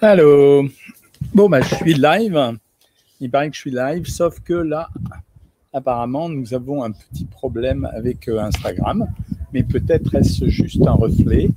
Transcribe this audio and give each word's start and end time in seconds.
Allô. 0.00 0.68
Bon, 1.34 1.48
bah, 1.48 1.60
je 1.60 1.74
suis 1.74 1.94
live. 1.94 2.58
Il 3.20 3.30
paraît 3.30 3.50
que 3.50 3.56
je 3.56 3.60
suis 3.60 3.70
live, 3.70 4.06
sauf 4.06 4.40
que 4.40 4.54
là, 4.54 4.88
apparemment, 5.72 6.28
nous 6.28 6.54
avons 6.54 6.84
un 6.84 6.92
petit 6.92 7.24
problème 7.24 7.88
avec 7.92 8.28
euh, 8.28 8.40
Instagram. 8.40 9.06
Mais 9.52 9.62
peut-être 9.62 10.14
est-ce 10.14 10.48
juste 10.48 10.86
un 10.86 10.92
reflet. 10.92 11.48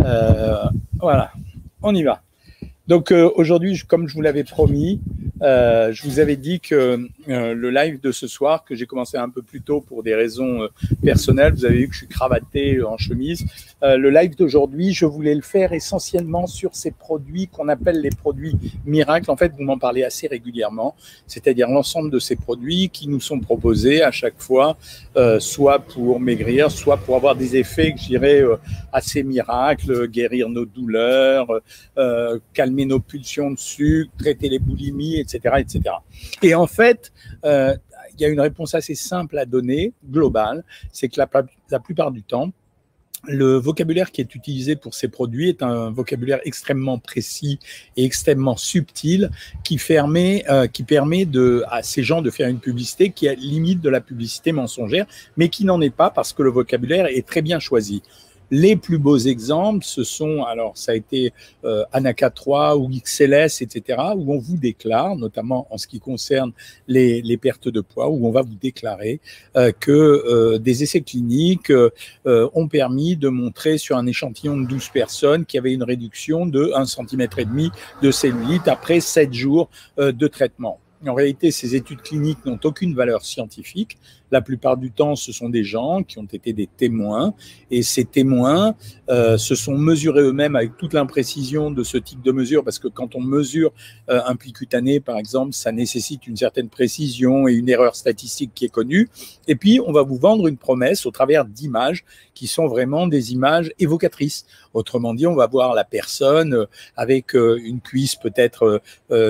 Euh, 0.00 0.64
voilà, 1.00 1.32
on 1.82 1.94
y 1.94 2.02
va. 2.02 2.22
Donc 2.88 3.12
euh, 3.12 3.30
aujourd'hui, 3.36 3.80
comme 3.86 4.08
je 4.08 4.14
vous 4.14 4.22
l'avais 4.22 4.44
promis, 4.44 5.00
euh, 5.42 5.92
je 5.92 6.02
vous 6.02 6.18
avais 6.18 6.36
dit 6.36 6.60
que 6.60 7.08
euh, 7.28 7.54
le 7.54 7.70
live 7.70 8.00
de 8.00 8.12
ce 8.12 8.26
soir, 8.26 8.64
que 8.64 8.74
j'ai 8.74 8.86
commencé 8.86 9.16
un 9.16 9.28
peu 9.28 9.42
plus 9.42 9.60
tôt 9.60 9.80
pour 9.80 10.02
des 10.02 10.14
raisons 10.14 10.62
euh, 10.62 10.68
personnelles, 11.02 11.54
vous 11.54 11.64
avez 11.64 11.78
vu 11.78 11.88
que 11.88 11.94
je 11.94 11.98
suis 11.98 12.08
cravaté 12.08 12.82
en 12.82 12.96
chemise. 12.96 13.44
le 13.82 14.10
live 14.10 14.36
d'aujourd'hui, 14.36 14.92
je 14.92 15.06
voulais 15.06 15.34
le 15.34 15.42
faire 15.42 15.72
essentiellement 15.72 16.46
sur 16.46 16.74
ces 16.74 16.90
produits 16.90 17.46
qu'on 17.46 17.68
appelle 17.68 18.00
les 18.00 18.10
produits 18.10 18.56
miracles. 18.84 19.30
En 19.30 19.36
fait, 19.36 19.52
vous 19.56 19.62
m'en 19.62 19.78
parlez 19.78 20.02
assez 20.02 20.26
régulièrement, 20.26 20.96
c'est-à-dire 21.26 21.68
l'ensemble 21.68 22.10
de 22.10 22.18
ces 22.18 22.36
produits 22.36 22.88
qui 22.88 23.08
nous 23.08 23.20
sont 23.20 23.38
proposés 23.38 24.02
à 24.02 24.10
chaque 24.10 24.38
fois, 24.38 24.76
soit 25.38 25.78
pour 25.78 26.20
maigrir, 26.20 26.70
soit 26.70 26.96
pour 26.96 27.16
avoir 27.16 27.36
des 27.36 27.56
effets, 27.56 27.94
je 27.96 28.06
dirais, 28.06 28.42
assez 28.92 29.22
miracles, 29.22 30.08
guérir 30.08 30.48
nos 30.48 30.64
douleurs, 30.64 31.48
calmer 32.52 32.84
nos 32.84 33.00
pulsions 33.00 33.50
de 33.52 33.58
sucre, 33.58 34.10
traiter 34.18 34.48
les 34.48 34.58
boulimies, 34.58 35.20
etc., 35.20 35.27
etc. 35.34 35.94
Et 36.42 36.54
en 36.54 36.66
fait, 36.66 37.12
euh, 37.44 37.76
il 38.18 38.22
y 38.22 38.24
a 38.24 38.28
une 38.28 38.40
réponse 38.40 38.74
assez 38.74 38.94
simple 38.94 39.38
à 39.38 39.46
donner, 39.46 39.92
globale, 40.10 40.64
c'est 40.92 41.08
que 41.08 41.20
la, 41.20 41.78
plupart 41.78 42.10
du 42.10 42.22
temps, 42.22 42.50
le 43.26 43.54
vocabulaire 43.54 44.10
qui 44.10 44.20
est 44.20 44.34
utilisé 44.34 44.76
pour 44.76 44.94
ces 44.94 45.08
produits 45.08 45.48
est 45.48 45.62
un 45.62 45.90
vocabulaire 45.90 46.40
extrêmement 46.44 46.98
précis 46.98 47.58
et 47.96 48.04
extrêmement 48.04 48.56
subtil 48.56 49.30
qui, 49.64 49.76
permet, 49.76 50.44
euh, 50.48 50.66
permet 50.86 51.26
à 51.68 51.82
ces 51.82 52.02
gens 52.02 52.22
de 52.22 52.30
faire 52.30 52.48
une 52.48 52.60
publicité 52.60 53.10
qui 53.10 53.26
est 53.26 53.36
limite 53.36 53.80
de 53.80 53.88
la 53.88 54.00
publicité 54.00 54.52
mensongère, 54.52 55.06
mais 55.36 55.48
qui 55.48 55.64
n'en 55.64 55.80
est 55.80 55.94
pas 55.94 56.10
parce 56.10 56.32
que 56.32 56.42
le 56.42 56.50
vocabulaire 56.50 57.06
est 57.06 57.26
très 57.26 57.42
bien 57.42 57.58
choisi. 57.58 58.02
Les 58.50 58.76
plus 58.76 58.98
beaux 58.98 59.18
exemples, 59.18 59.84
ce 59.84 60.04
sont, 60.04 60.44
alors 60.44 60.76
ça 60.76 60.92
a 60.92 60.94
été 60.94 61.32
euh, 61.64 61.84
Anaka 61.92 62.30
3 62.30 62.76
ou 62.76 62.88
XLS, 62.88 63.62
etc., 63.62 63.98
où 64.16 64.34
on 64.34 64.38
vous 64.38 64.56
déclare, 64.56 65.16
notamment 65.16 65.66
en 65.70 65.78
ce 65.78 65.86
qui 65.86 66.00
concerne 66.00 66.52
les, 66.86 67.20
les 67.22 67.36
pertes 67.36 67.68
de 67.68 67.80
poids, 67.80 68.08
où 68.08 68.26
on 68.26 68.30
va 68.30 68.42
vous 68.42 68.56
déclarer 68.60 69.20
euh, 69.56 69.72
que 69.78 69.90
euh, 69.90 70.58
des 70.58 70.82
essais 70.82 71.00
cliniques 71.00 71.70
euh, 71.70 71.90
ont 72.54 72.68
permis 72.68 73.16
de 73.16 73.28
montrer 73.28 73.78
sur 73.78 73.96
un 73.96 74.06
échantillon 74.06 74.56
de 74.56 74.66
12 74.66 74.88
personnes 74.88 75.44
qu'il 75.44 75.58
y 75.58 75.60
avait 75.60 75.72
une 75.72 75.82
réduction 75.82 76.46
de 76.46 76.72
1,5 76.74 77.08
cm 77.08 77.70
de 78.02 78.10
cellulite 78.10 78.68
après 78.68 79.00
7 79.00 79.32
jours 79.32 79.68
de 79.96 80.26
traitement. 80.28 80.80
En 81.06 81.14
réalité, 81.14 81.50
ces 81.50 81.76
études 81.76 82.02
cliniques 82.02 82.44
n'ont 82.44 82.58
aucune 82.64 82.94
valeur 82.94 83.24
scientifique. 83.24 83.98
La 84.30 84.40
plupart 84.42 84.76
du 84.76 84.90
temps, 84.90 85.16
ce 85.16 85.32
sont 85.32 85.48
des 85.48 85.64
gens 85.64 86.02
qui 86.02 86.18
ont 86.18 86.26
été 86.30 86.52
des 86.52 86.66
témoins, 86.66 87.34
et 87.70 87.82
ces 87.82 88.04
témoins 88.04 88.74
euh, 89.08 89.38
se 89.38 89.54
sont 89.54 89.76
mesurés 89.76 90.22
eux-mêmes 90.22 90.56
avec 90.56 90.76
toute 90.76 90.92
l'imprécision 90.92 91.70
de 91.70 91.82
ce 91.82 91.96
type 91.96 92.22
de 92.22 92.32
mesure, 92.32 92.64
parce 92.64 92.78
que 92.78 92.88
quand 92.88 93.14
on 93.14 93.20
mesure 93.20 93.72
euh, 94.10 94.20
un 94.26 94.36
pli 94.36 94.52
cutané, 94.52 95.00
par 95.00 95.16
exemple, 95.16 95.54
ça 95.54 95.72
nécessite 95.72 96.26
une 96.26 96.36
certaine 96.36 96.68
précision 96.68 97.48
et 97.48 97.54
une 97.54 97.68
erreur 97.68 97.96
statistique 97.96 98.52
qui 98.54 98.66
est 98.66 98.70
connue. 98.70 99.08
Et 99.46 99.54
puis, 99.54 99.80
on 99.84 99.92
va 99.92 100.02
vous 100.02 100.18
vendre 100.18 100.46
une 100.46 100.58
promesse 100.58 101.06
au 101.06 101.10
travers 101.10 101.44
d'images 101.44 102.04
qui 102.34 102.46
sont 102.46 102.66
vraiment 102.66 103.06
des 103.06 103.32
images 103.32 103.72
évocatrices. 103.78 104.46
Autrement 104.74 105.14
dit, 105.14 105.26
on 105.26 105.34
va 105.34 105.46
voir 105.46 105.74
la 105.74 105.84
personne 105.84 106.54
euh, 106.54 106.66
avec 106.96 107.34
une 107.34 107.80
cuisse 107.80 108.16
peut-être 108.16 108.80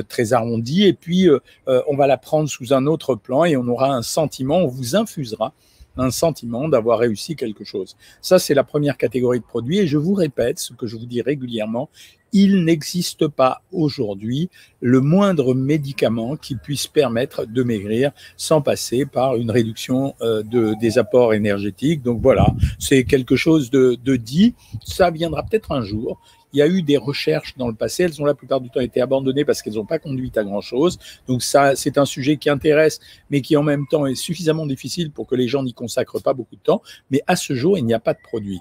très 0.08 0.32
arrondie, 0.32 0.84
et 0.84 0.92
puis 0.92 1.28
on 1.66 1.96
va 1.96 2.06
la 2.06 2.16
prendre 2.16 2.48
sous 2.48 2.72
un 2.72 2.86
autre 2.86 3.14
plan 3.14 3.44
et 3.44 3.56
on 3.56 3.66
aura 3.68 3.94
un 3.94 4.02
sentiment, 4.02 4.66
infusera 4.96 5.52
un 5.98 6.10
sentiment 6.10 6.68
d'avoir 6.68 6.98
réussi 6.98 7.36
quelque 7.36 7.64
chose. 7.64 7.96
Ça, 8.22 8.38
c'est 8.38 8.54
la 8.54 8.64
première 8.64 8.96
catégorie 8.96 9.40
de 9.40 9.44
produits. 9.44 9.78
Et 9.78 9.86
je 9.86 9.98
vous 9.98 10.14
répète 10.14 10.58
ce 10.58 10.72
que 10.72 10.86
je 10.86 10.96
vous 10.96 11.06
dis 11.06 11.22
régulièrement, 11.22 11.90
il 12.32 12.64
n'existe 12.64 13.26
pas 13.26 13.62
aujourd'hui 13.72 14.50
le 14.80 15.00
moindre 15.00 15.54
médicament 15.54 16.36
qui 16.36 16.56
puisse 16.56 16.86
permettre 16.86 17.46
de 17.46 17.62
maigrir 17.62 18.12
sans 18.36 18.60
passer 18.60 19.06
par 19.06 19.36
une 19.36 19.50
réduction 19.50 20.14
euh, 20.20 20.42
de, 20.42 20.74
des 20.78 20.98
apports 20.98 21.32
énergétiques. 21.32 22.02
Donc 22.02 22.20
voilà, 22.20 22.46
c'est 22.78 23.04
quelque 23.04 23.34
chose 23.34 23.70
de 23.70 24.16
dit. 24.16 24.54
Ça 24.84 25.10
viendra 25.10 25.42
peut-être 25.42 25.72
un 25.72 25.82
jour. 25.82 26.20
Il 26.52 26.58
y 26.58 26.62
a 26.62 26.66
eu 26.66 26.82
des 26.82 26.96
recherches 26.96 27.56
dans 27.56 27.68
le 27.68 27.74
passé, 27.74 28.04
elles 28.04 28.20
ont 28.22 28.24
la 28.24 28.34
plupart 28.34 28.60
du 28.60 28.70
temps 28.70 28.80
été 28.80 29.00
abandonnées 29.00 29.44
parce 29.44 29.62
qu'elles 29.62 29.74
n'ont 29.74 29.86
pas 29.86 29.98
conduit 29.98 30.32
à 30.36 30.44
grand-chose. 30.44 30.98
Donc 31.26 31.42
ça, 31.42 31.76
c'est 31.76 31.98
un 31.98 32.04
sujet 32.04 32.36
qui 32.36 32.50
intéresse, 32.50 33.00
mais 33.30 33.40
qui 33.40 33.56
en 33.56 33.62
même 33.62 33.86
temps 33.86 34.06
est 34.06 34.14
suffisamment 34.14 34.66
difficile 34.66 35.10
pour 35.10 35.26
que 35.26 35.34
les 35.34 35.48
gens 35.48 35.62
n'y 35.62 35.74
consacrent 35.74 36.22
pas 36.22 36.34
beaucoup 36.34 36.56
de 36.56 36.62
temps. 36.62 36.82
Mais 37.10 37.22
à 37.26 37.36
ce 37.36 37.54
jour, 37.54 37.78
il 37.78 37.84
n'y 37.84 37.94
a 37.94 38.00
pas 38.00 38.14
de 38.14 38.20
produit. 38.22 38.60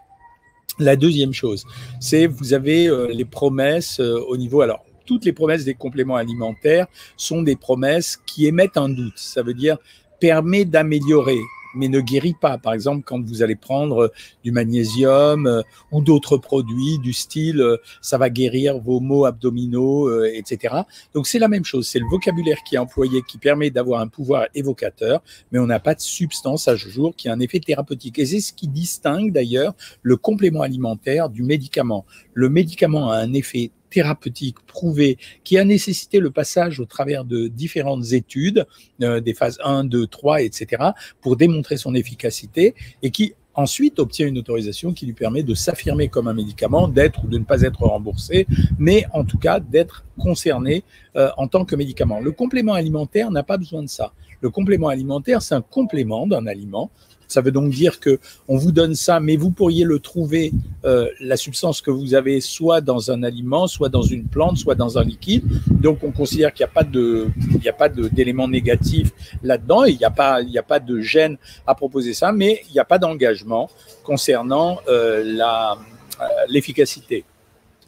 La 0.79 0.95
deuxième 0.95 1.33
chose, 1.33 1.65
c'est 1.99 2.27
vous 2.27 2.53
avez 2.53 2.87
euh, 2.87 3.07
les 3.11 3.25
promesses 3.25 3.99
euh, 3.99 4.19
au 4.27 4.37
niveau. 4.37 4.61
Alors, 4.61 4.85
toutes 5.05 5.25
les 5.25 5.33
promesses 5.33 5.63
des 5.63 5.73
compléments 5.73 6.17
alimentaires 6.17 6.85
sont 7.15 7.41
des 7.41 7.55
promesses 7.55 8.17
qui 8.27 8.45
émettent 8.45 8.77
un 8.77 8.89
doute. 8.89 9.17
Ça 9.17 9.41
veut 9.41 9.55
dire 9.55 9.77
permet 10.19 10.65
d'améliorer 10.65 11.39
mais 11.75 11.87
ne 11.87 11.99
guérit 11.99 12.35
pas. 12.39 12.57
Par 12.57 12.73
exemple, 12.73 13.03
quand 13.05 13.21
vous 13.23 13.41
allez 13.41 13.55
prendre 13.55 14.05
euh, 14.05 14.11
du 14.43 14.51
magnésium 14.51 15.47
euh, 15.47 15.61
ou 15.91 16.01
d'autres 16.01 16.37
produits 16.37 16.99
du 16.99 17.13
style 17.13 17.61
euh, 17.61 17.77
ça 18.01 18.17
va 18.17 18.29
guérir 18.29 18.79
vos 18.79 18.99
maux 18.99 19.25
abdominaux, 19.25 20.23
etc. 20.25 20.75
Donc 21.13 21.27
c'est 21.27 21.39
la 21.39 21.47
même 21.47 21.65
chose, 21.65 21.87
c'est 21.87 21.99
le 21.99 22.07
vocabulaire 22.09 22.57
qui 22.67 22.75
est 22.75 22.77
employé 22.77 23.21
qui 23.27 23.37
permet 23.37 23.69
d'avoir 23.69 24.01
un 24.01 24.07
pouvoir 24.07 24.47
évocateur, 24.55 25.21
mais 25.51 25.59
on 25.59 25.67
n'a 25.67 25.79
pas 25.79 25.95
de 25.95 26.01
substance 26.01 26.67
à 26.67 26.77
ce 26.77 26.87
jour 26.87 27.15
qui 27.15 27.29
a 27.29 27.33
un 27.33 27.39
effet 27.39 27.59
thérapeutique. 27.59 28.19
Et 28.19 28.25
c'est 28.25 28.39
ce 28.39 28.53
qui 28.53 28.67
distingue 28.67 29.31
d'ailleurs 29.31 29.73
le 30.01 30.17
complément 30.17 30.61
alimentaire 30.61 31.29
du 31.29 31.43
médicament. 31.43 32.05
Le 32.33 32.49
médicament 32.49 33.11
a 33.11 33.17
un 33.17 33.33
effet 33.33 33.71
thérapeutique 33.89 34.57
prouvée 34.65 35.17
qui 35.43 35.57
a 35.57 35.63
nécessité 35.63 36.19
le 36.19 36.31
passage 36.31 36.79
au 36.79 36.85
travers 36.85 37.25
de 37.25 37.47
différentes 37.47 38.11
études, 38.11 38.65
euh, 39.01 39.19
des 39.19 39.33
phases 39.33 39.57
1, 39.63 39.83
2, 39.85 40.07
3, 40.07 40.41
etc., 40.41 40.83
pour 41.21 41.35
démontrer 41.35 41.77
son 41.77 41.95
efficacité 41.95 42.75
et 43.01 43.11
qui 43.11 43.33
ensuite 43.57 43.97
obtient 43.99 44.27
une 44.27 44.37
autorisation 44.37 44.93
qui 44.93 45.05
lui 45.07 45.13
permet 45.13 45.43
de 45.43 45.55
s'affirmer 45.55 46.07
comme 46.07 46.27
un 46.27 46.33
médicament, 46.33 46.87
d'être 46.87 47.25
ou 47.25 47.27
de 47.27 47.39
ne 47.39 47.43
pas 47.43 47.63
être 47.63 47.81
remboursé, 47.81 48.45
mais 48.77 49.05
en 49.13 49.25
tout 49.25 49.39
cas 49.39 49.59
d'être 49.59 50.05
concerné 50.17 50.83
euh, 51.15 51.29
en 51.37 51.47
tant 51.47 51.65
que 51.65 51.75
médicament. 51.75 52.19
Le 52.19 52.31
complément 52.31 52.73
alimentaire 52.73 53.31
n'a 53.31 53.43
pas 53.43 53.57
besoin 53.57 53.81
de 53.81 53.89
ça. 53.89 54.13
Le 54.41 54.51
complément 54.51 54.89
alimentaire, 54.89 55.41
c'est 55.41 55.55
un 55.55 55.61
complément 55.61 56.27
d'un 56.27 56.45
aliment 56.45 56.91
ça 57.27 57.41
veut 57.41 57.51
donc 57.51 57.71
dire 57.71 57.99
que 57.99 58.19
on 58.47 58.57
vous 58.57 58.71
donne 58.71 58.95
ça, 58.95 59.19
mais 59.19 59.35
vous 59.35 59.51
pourriez 59.51 59.83
le 59.83 59.99
trouver, 59.99 60.51
euh, 60.85 61.09
la 61.19 61.37
substance 61.37 61.81
que 61.81 61.91
vous 61.91 62.13
avez, 62.13 62.41
soit 62.41 62.81
dans 62.81 63.11
un 63.11 63.23
aliment, 63.23 63.67
soit 63.67 63.89
dans 63.89 64.01
une 64.01 64.25
plante, 64.25 64.57
soit 64.57 64.75
dans 64.75 64.97
un 64.97 65.03
liquide. 65.03 65.43
Donc 65.69 66.03
on 66.03 66.11
considère 66.11 66.53
qu'il 66.53 66.65
n'y 66.65 66.69
a 66.69 66.73
pas 66.73 66.83
de, 66.83 67.27
il 67.51 67.59
n'y 67.59 67.69
a 67.69 67.73
pas 67.73 67.89
d'éléments 67.89 68.47
négatifs 68.47 69.11
là-dedans. 69.43 69.85
Il 69.85 69.97
n'y 69.97 70.05
a 70.05 70.11
pas, 70.11 70.41
il 70.41 70.49
n'y 70.49 70.57
a 70.57 70.63
pas 70.63 70.79
de 70.79 70.99
gêne 70.99 71.37
à 71.65 71.75
proposer 71.75 72.13
ça, 72.13 72.31
mais 72.31 72.61
il 72.69 72.73
n'y 72.73 72.79
a 72.79 72.85
pas 72.85 72.99
d'engagement 72.99 73.69
concernant 74.03 74.79
euh, 74.87 75.23
la 75.23 75.77
euh, 76.19 76.25
l'efficacité. 76.49 77.25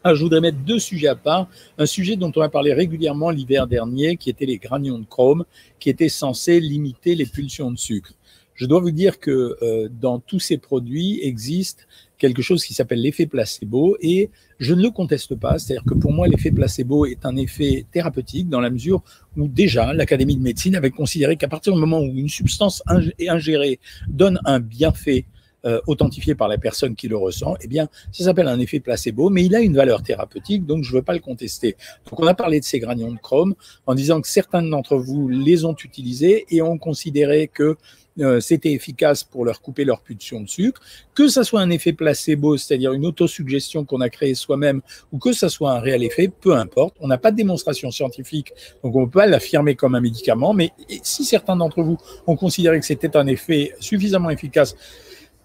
Ah, 0.03 0.13
je 0.13 0.21
voudrais 0.21 0.39
mettre 0.39 0.59
deux 0.59 0.77
sujets 0.77 1.07
à 1.07 1.15
part. 1.15 1.47
Un 1.77 1.85
sujet 1.85 2.15
dont 2.15 2.31
on 2.35 2.41
a 2.41 2.49
parlé 2.49 2.73
régulièrement 2.73 3.31
l'hiver 3.31 3.65
dernier, 3.65 4.17
qui 4.17 4.29
était 4.29 4.45
les 4.45 4.57
granions 4.57 4.99
de 4.99 5.05
chrome, 5.05 5.45
qui 5.79 5.89
étaient 5.89 6.09
censés 6.09 6.59
limiter 6.59 7.15
les 7.15 7.25
pulsions 7.25 7.71
de 7.71 7.77
sucre. 7.77 8.13
Je 8.59 8.65
dois 8.65 8.81
vous 8.81 8.91
dire 8.91 9.19
que 9.19 9.55
euh, 9.61 9.87
dans 9.89 10.19
tous 10.19 10.39
ces 10.39 10.57
produits 10.57 11.21
existe 11.23 11.87
quelque 12.17 12.41
chose 12.41 12.65
qui 12.65 12.73
s'appelle 12.73 13.01
l'effet 13.01 13.25
placebo 13.25 13.95
et 14.01 14.31
je 14.59 14.73
ne 14.73 14.81
le 14.81 14.89
conteste 14.89 15.33
pas. 15.35 15.57
C'est-à-dire 15.57 15.85
que 15.85 15.93
pour 15.93 16.11
moi, 16.11 16.27
l'effet 16.27 16.51
placebo 16.51 17.05
est 17.05 17.25
un 17.25 17.37
effet 17.37 17.85
thérapeutique 17.93 18.49
dans 18.49 18.59
la 18.59 18.69
mesure 18.69 19.01
où 19.37 19.47
déjà 19.47 19.93
l'Académie 19.93 20.35
de 20.35 20.41
médecine 20.41 20.75
avait 20.75 20.89
considéré 20.89 21.37
qu'à 21.37 21.47
partir 21.47 21.73
du 21.73 21.79
moment 21.79 22.01
où 22.01 22.11
une 22.13 22.27
substance 22.27 22.83
ingérée 22.85 23.79
donne 24.09 24.41
un 24.43 24.59
bienfait 24.59 25.23
euh, 25.65 25.79
authentifié 25.87 26.35
par 26.35 26.47
la 26.47 26.57
personne 26.57 26.95
qui 26.95 27.07
le 27.07 27.17
ressent, 27.17 27.55
eh 27.61 27.67
bien, 27.67 27.89
ça 28.11 28.23
s'appelle 28.23 28.47
un 28.47 28.59
effet 28.59 28.79
placebo, 28.79 29.29
mais 29.29 29.43
il 29.43 29.55
a 29.55 29.59
une 29.59 29.75
valeur 29.75 30.03
thérapeutique, 30.03 30.65
donc 30.65 30.83
je 30.83 30.91
ne 30.91 30.97
veux 30.97 31.03
pas 31.03 31.13
le 31.13 31.19
contester. 31.19 31.75
Donc, 32.09 32.19
on 32.19 32.27
a 32.27 32.33
parlé 32.33 32.59
de 32.59 32.65
ces 32.65 32.79
granions 32.79 33.11
de 33.11 33.19
chrome 33.19 33.55
en 33.85 33.95
disant 33.95 34.21
que 34.21 34.27
certains 34.27 34.61
d'entre 34.61 34.95
vous 34.97 35.27
les 35.27 35.65
ont 35.65 35.75
utilisés 35.75 36.45
et 36.49 36.61
ont 36.61 36.77
considéré 36.77 37.47
que 37.47 37.75
euh, 38.19 38.39
c'était 38.39 38.73
efficace 38.73 39.23
pour 39.23 39.45
leur 39.45 39.61
couper 39.61 39.85
leur 39.85 40.01
pulsion 40.01 40.41
de 40.41 40.49
sucre, 40.49 40.81
que 41.15 41.27
ça 41.27 41.43
soit 41.43 41.61
un 41.61 41.69
effet 41.69 41.93
placebo, 41.93 42.57
c'est-à-dire 42.57 42.91
une 42.91 43.05
autosuggestion 43.05 43.85
qu'on 43.85 44.01
a 44.01 44.09
créée 44.09 44.35
soi-même, 44.35 44.81
ou 45.11 45.19
que 45.19 45.31
ça 45.31 45.47
soit 45.47 45.71
un 45.71 45.79
réel 45.79 46.03
effet, 46.03 46.27
peu 46.27 46.55
importe. 46.55 46.95
On 46.99 47.07
n'a 47.07 47.17
pas 47.17 47.31
de 47.31 47.37
démonstration 47.37 47.91
scientifique, 47.91 48.51
donc 48.83 48.95
on 48.95 49.01
ne 49.01 49.05
peut 49.05 49.19
pas 49.19 49.27
l'affirmer 49.27 49.75
comme 49.75 49.95
un 49.95 50.01
médicament, 50.01 50.53
mais 50.53 50.71
si 51.03 51.23
certains 51.23 51.55
d'entre 51.55 51.81
vous 51.81 51.97
ont 52.27 52.35
considéré 52.35 52.79
que 52.79 52.85
c'était 52.85 53.15
un 53.15 53.27
effet 53.27 53.73
suffisamment 53.79 54.29
efficace 54.29 54.75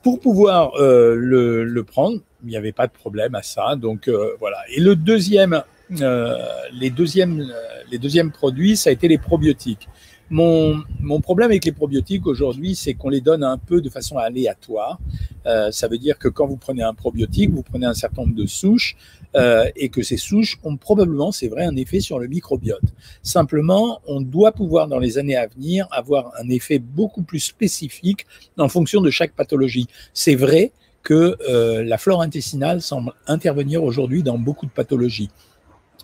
pour 0.04 0.20
pouvoir 0.20 0.72
euh, 0.76 1.16
le, 1.16 1.82
prendre, 1.82 2.20
il 2.44 2.50
n'y 2.50 2.56
avait 2.56 2.72
pas 2.72 2.86
de 2.86 2.92
problème 2.92 3.34
à 3.34 3.42
ça. 3.42 3.74
Donc 3.74 4.06
euh, 4.06 4.36
voilà. 4.38 4.58
Et 4.68 4.80
le 4.80 4.94
deuxième 4.94 5.62
les, 5.90 6.90
deuxièmes, 6.90 7.46
les 7.90 7.98
deuxièmes 7.98 8.30
produits, 8.30 8.76
ça 8.76 8.90
a 8.90 8.92
été 8.92 9.08
les 9.08 9.18
probiotiques. 9.18 9.88
Mon, 10.30 10.82
mon, 11.00 11.20
problème 11.20 11.50
avec 11.50 11.64
les 11.64 11.72
probiotiques 11.72 12.26
aujourd'hui, 12.26 12.74
c'est 12.74 12.94
qu'on 12.94 13.10
les 13.10 13.20
donne 13.20 13.44
un 13.44 13.58
peu 13.58 13.80
de 13.80 13.90
façon 13.90 14.16
aléatoire. 14.16 14.98
Euh, 15.46 15.70
ça 15.70 15.86
veut 15.86 15.98
dire 15.98 16.18
que 16.18 16.28
quand 16.28 16.46
vous 16.46 16.56
prenez 16.56 16.82
un 16.82 16.94
probiotique, 16.94 17.50
vous 17.50 17.62
prenez 17.62 17.86
un 17.86 17.94
certain 17.94 18.22
nombre 18.22 18.34
de 18.34 18.46
souches 18.46 18.96
euh, 19.36 19.69
et 19.76 19.88
que 19.88 20.02
ces 20.02 20.16
souches 20.16 20.58
ont 20.62 20.76
probablement, 20.76 21.32
c'est 21.32 21.48
vrai, 21.48 21.64
un 21.64 21.76
effet 21.76 22.00
sur 22.00 22.19
le 22.19 22.28
microbiote. 22.28 22.82
Simplement, 23.22 24.00
on 24.06 24.20
doit 24.20 24.52
pouvoir 24.52 24.86
dans 24.86 24.98
les 24.98 25.19
années 25.19 25.36
à 25.36 25.46
venir 25.46 25.88
avoir 25.90 26.32
un 26.38 26.48
effet 26.48 26.78
beaucoup 26.78 27.22
plus 27.22 27.40
spécifique 27.40 28.26
en 28.58 28.69
fonction 28.69 29.00
de 29.00 29.10
chaque 29.10 29.32
pathologie. 29.32 29.88
C'est 30.12 30.36
vrai 30.36 30.72
que 31.02 31.36
euh, 31.48 31.84
la 31.84 31.98
flore 31.98 32.22
intestinale 32.22 32.81
semble 32.81 33.12
intervenir 33.26 33.82
aujourd'hui 33.82 34.22
dans 34.22 34.38
beaucoup 34.38 34.66
de 34.66 34.70
pathologies. 34.70 35.31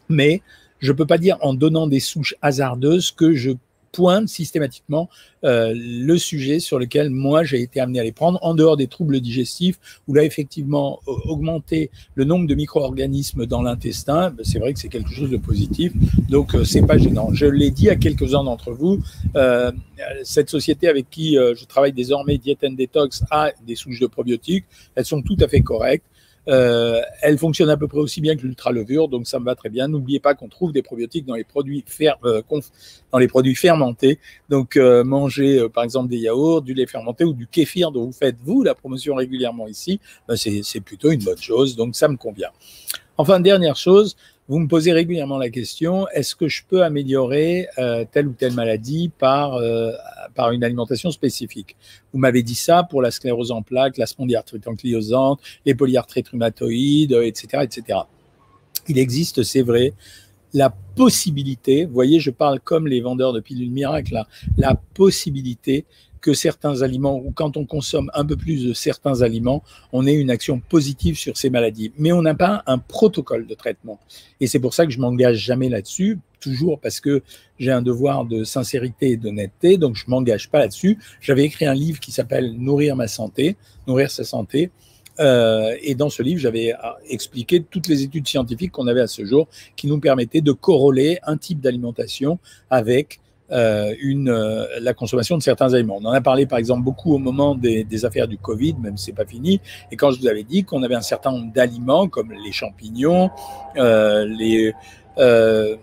Mais 0.09 0.43
je 0.81 0.93
ne 0.93 0.97
peux 0.97 1.07
pas 1.07 1.19
dire 1.19 1.39
en 1.41 1.55
donnant 1.55 1.87
des 1.87 2.01
souches 2.01 2.35
hasardeuses 2.43 3.13
que 3.13 3.35
je 3.35 3.53
pointe 3.93 4.29
systématiquement 4.29 5.09
euh, 5.45 5.73
le 5.75 6.19
sujet 6.19 6.61
sur 6.61 6.79
lequel 6.79 7.11
moi 7.11 7.45
j'ai 7.45 7.61
été 7.61 7.81
amené 7.81 8.01
à 8.01 8.05
les 8.05 8.13
prendre, 8.13 8.39
en 8.43 8.55
dehors 8.55 8.77
des 8.77 8.87
troubles 8.87 9.21
digestifs, 9.21 9.79
où 10.07 10.15
là 10.15 10.25
effectivement 10.25 11.01
augmenter 11.07 11.91
le 12.15 12.25
nombre 12.25 12.47
de 12.47 12.55
micro-organismes 12.55 13.47
dans 13.47 13.63
l'intestin, 13.63 14.31
ben, 14.31 14.45
c'est 14.45 14.59
vrai 14.59 14.73
que 14.73 14.79
c'est 14.79 14.89
quelque 14.89 15.13
chose 15.13 15.31
de 15.31 15.37
positif, 15.37 15.93
donc 16.29 16.55
euh, 16.55 16.65
c'est 16.65 16.87
pas 16.87 16.99
gênant. 16.99 17.31
Je 17.33 17.47
l'ai 17.47 17.71
dit 17.71 17.89
à 17.89 17.97
quelques-uns 17.97 18.45
d'entre 18.45 18.73
vous, 18.73 19.01
euh, 19.37 19.73
cette 20.23 20.51
société 20.51 20.89
avec 20.89 21.11
qui 21.11 21.35
je 21.35 21.65
travaille 21.67 21.93
désormais, 21.93 22.39
Diet 22.39 22.59
and 22.65 22.73
Detox, 22.73 23.23
a 23.31 23.53
des 23.67 23.75
souches 23.75 24.01
de 24.01 24.07
probiotiques, 24.07 24.65
elles 24.95 25.05
sont 25.05 25.23
tout 25.23 25.37
à 25.41 25.49
fait 25.49 25.61
correctes. 25.61 26.05
Euh, 26.49 27.01
elle 27.21 27.39
fonctionne 27.39 27.69
à 27.71 27.77
peu 27.77 27.87
près 27.87 27.99
aussi 27.99 28.21
bien 28.21 28.35
que 28.35 28.43
l'ultra-levure, 28.43 29.09
donc 29.09 29.27
ça 29.27 29.39
me 29.39 29.45
va 29.45 29.55
très 29.55 29.69
bien. 29.69 29.89
N'oubliez 29.89 30.21
pas 30.21 30.35
qu'on 30.35 30.49
trouve 30.49 30.73
des 30.73 30.83
probiotiques 30.83 31.27
dans 31.27 31.35
les 31.35 31.45
produits, 31.45 31.85
euh, 32.25 32.43
dans 33.13 33.19
les 33.19 33.29
produits 33.29 33.55
fermentés. 33.55 34.19
Donc, 34.49 34.77
euh, 34.77 35.05
manger 35.05 35.69
par 35.69 35.85
exemple 35.85 36.09
des 36.09 36.19
yaourts, 36.19 36.63
du 36.63 36.75
lait 36.75 36.87
fermenté 36.87 37.25
ou 37.25 37.33
du 37.33 37.47
kéfir 37.47 37.93
dont 37.93 38.07
vous 38.07 38.13
faites, 38.13 38.37
vous, 38.43 38.63
la 38.63 38.75
promotion 38.75 39.15
régulièrement 39.15 39.69
ici, 39.69 40.01
ben, 40.29 40.37
c'est 40.37 40.81
plutôt 40.81 41.11
une 41.11 41.23
bonne 41.23 41.39
chose, 41.39 41.77
donc 41.77 41.95
ça 41.95 42.09
me 42.09 42.17
convient. 42.17 42.51
Enfin, 43.19 43.39
dernière 43.39 43.77
chose, 43.77 44.17
vous 44.51 44.59
me 44.59 44.67
posez 44.67 44.91
régulièrement 44.91 45.39
la 45.39 45.49
question, 45.49 46.09
est-ce 46.09 46.35
que 46.35 46.49
je 46.49 46.65
peux 46.69 46.83
améliorer 46.83 47.69
euh, 47.79 48.05
telle 48.11 48.27
ou 48.27 48.33
telle 48.33 48.53
maladie 48.53 49.09
par, 49.17 49.55
euh, 49.55 49.93
par 50.35 50.51
une 50.51 50.65
alimentation 50.65 51.13
spécifique? 51.13 51.77
Vous 52.13 52.19
m'avez 52.19 52.43
dit 52.43 52.57
ça 52.57 52.83
pour 52.83 53.01
la 53.01 53.13
sclérose 53.13 53.53
en 53.53 53.63
plaques, 53.63 53.97
la 53.97 54.07
spondyarthrite 54.07 54.67
ankylosante, 54.67 55.41
les 55.65 55.77
polyarthrites 55.77 56.31
rhumatoïdes, 56.31 57.13
etc., 57.13 57.63
etc. 57.63 58.01
Il 58.89 58.99
existe, 58.99 59.45
c'est 59.45 59.63
vrai, 59.63 59.93
la 60.53 60.75
possibilité, 60.97 61.87
vous 61.87 61.95
voyez, 61.95 62.19
je 62.19 62.33
parle 62.33 62.59
comme 62.59 62.89
les 62.89 63.01
vendeurs 63.01 63.33
de 63.33 63.39
pilules 63.39 63.71
miracles, 63.71 64.15
là, 64.15 64.27
la 64.57 64.75
possibilité 64.75 65.85
que 66.21 66.35
certains 66.35 66.83
aliments, 66.83 67.17
ou 67.17 67.33
quand 67.33 67.57
on 67.57 67.65
consomme 67.65 68.11
un 68.15 68.25
peu 68.25 68.37
plus 68.37 68.65
de 68.65 68.73
certains 68.73 69.23
aliments, 69.23 69.63
on 69.93 70.07
ait 70.07 70.15
une 70.15 70.31
action 70.31 70.61
positive 70.61 71.17
sur 71.17 71.37
ces 71.37 71.51
maladies. 71.51 71.93
Mais 71.99 72.13
on 72.13 72.23
n'a 72.23 72.35
pas 72.35 72.63
un 72.67 72.79
protocole 72.79 73.47
de 73.47 73.55
traitement. 73.55 73.99
Et 74.41 74.47
c'est 74.47 74.61
pour 74.61 74.75
ça 74.75 74.87
que 74.87 74.93
je 74.93 74.99
m'engage 74.99 75.39
jamais 75.39 75.69
là-dessus, 75.69 76.19
toujours 76.41 76.81
parce 76.81 77.01
que 77.01 77.23
j'ai 77.59 77.71
un 77.71 77.83
devoir 77.83 78.25
de 78.25 78.45
sincérité 78.45 79.11
et 79.11 79.17
d'honnêteté, 79.17 79.77
donc 79.77 79.97
je 79.97 80.05
m'engage 80.09 80.51
pas 80.51 80.59
là-dessus. 80.59 80.99
J'avais 81.21 81.45
écrit 81.45 81.67
un 81.67 81.75
livre 81.75 82.01
qui 82.01 82.13
s'appelle 82.13 82.53
Nourrir 82.53 82.97
ma 82.97 83.09
santé, 83.09 83.57
Nourrir 83.87 84.11
sa 84.11 84.25
santé. 84.25 84.71
Euh, 85.19 85.77
et 85.83 85.95
dans 85.95 86.09
ce 86.09 86.23
livre, 86.23 86.41
j'avais 86.41 86.73
euh, 86.73 86.77
expliqué 87.09 87.63
toutes 87.63 87.89
les 87.89 88.03
études 88.03 88.27
scientifiques 88.27 88.73
qu'on 88.73 88.87
avait 88.87 89.03
à 89.03 89.07
ce 89.07 89.25
jour 89.25 89.49
qui 89.77 89.87
nous 89.87 90.01
permettaient 90.01 90.41
de 90.41 90.53
corroler 90.53 91.19
un 91.25 91.37
type 91.37 91.61
d'alimentation 91.61 92.39
avec 92.71 93.21
une, 94.01 94.29
euh, 94.29 94.67
la 94.81 94.95
consommation 94.95 95.37
de 95.37 95.43
certains 95.43 95.75
aliments. 95.75 95.99
On 96.01 96.07
en 96.07 96.13
a 96.13 96.21
parlé 96.21 96.47
par 96.47 96.59
exemple 96.59 96.83
beaucoup 96.83 97.15
au 97.15 97.19
moment 97.19 97.55
des, 97.55 97.85
des 97.85 98.05
affaires 98.05 98.29
du 98.29 98.39
Covid, 98.39 98.75
même 98.81 98.97
si 98.97 99.07
c'est 99.07 99.13
pas 99.13 99.25
fini. 99.25 99.61
Et 99.91 99.97
quand 99.97 100.11
je 100.11 100.21
vous 100.21 100.27
avais 100.27 100.45
dit 100.45 100.65
qu'on 100.65 100.83
avait 100.83 100.95
un 100.95 101.01
certain 101.01 101.33
nombre 101.33 101.53
d'aliments 101.53 102.09
comme 102.09 102.33
les 102.33 102.53
champignons, 102.53 103.31
euh, 103.77 104.25
les 104.25 104.73
euh, 105.19 105.77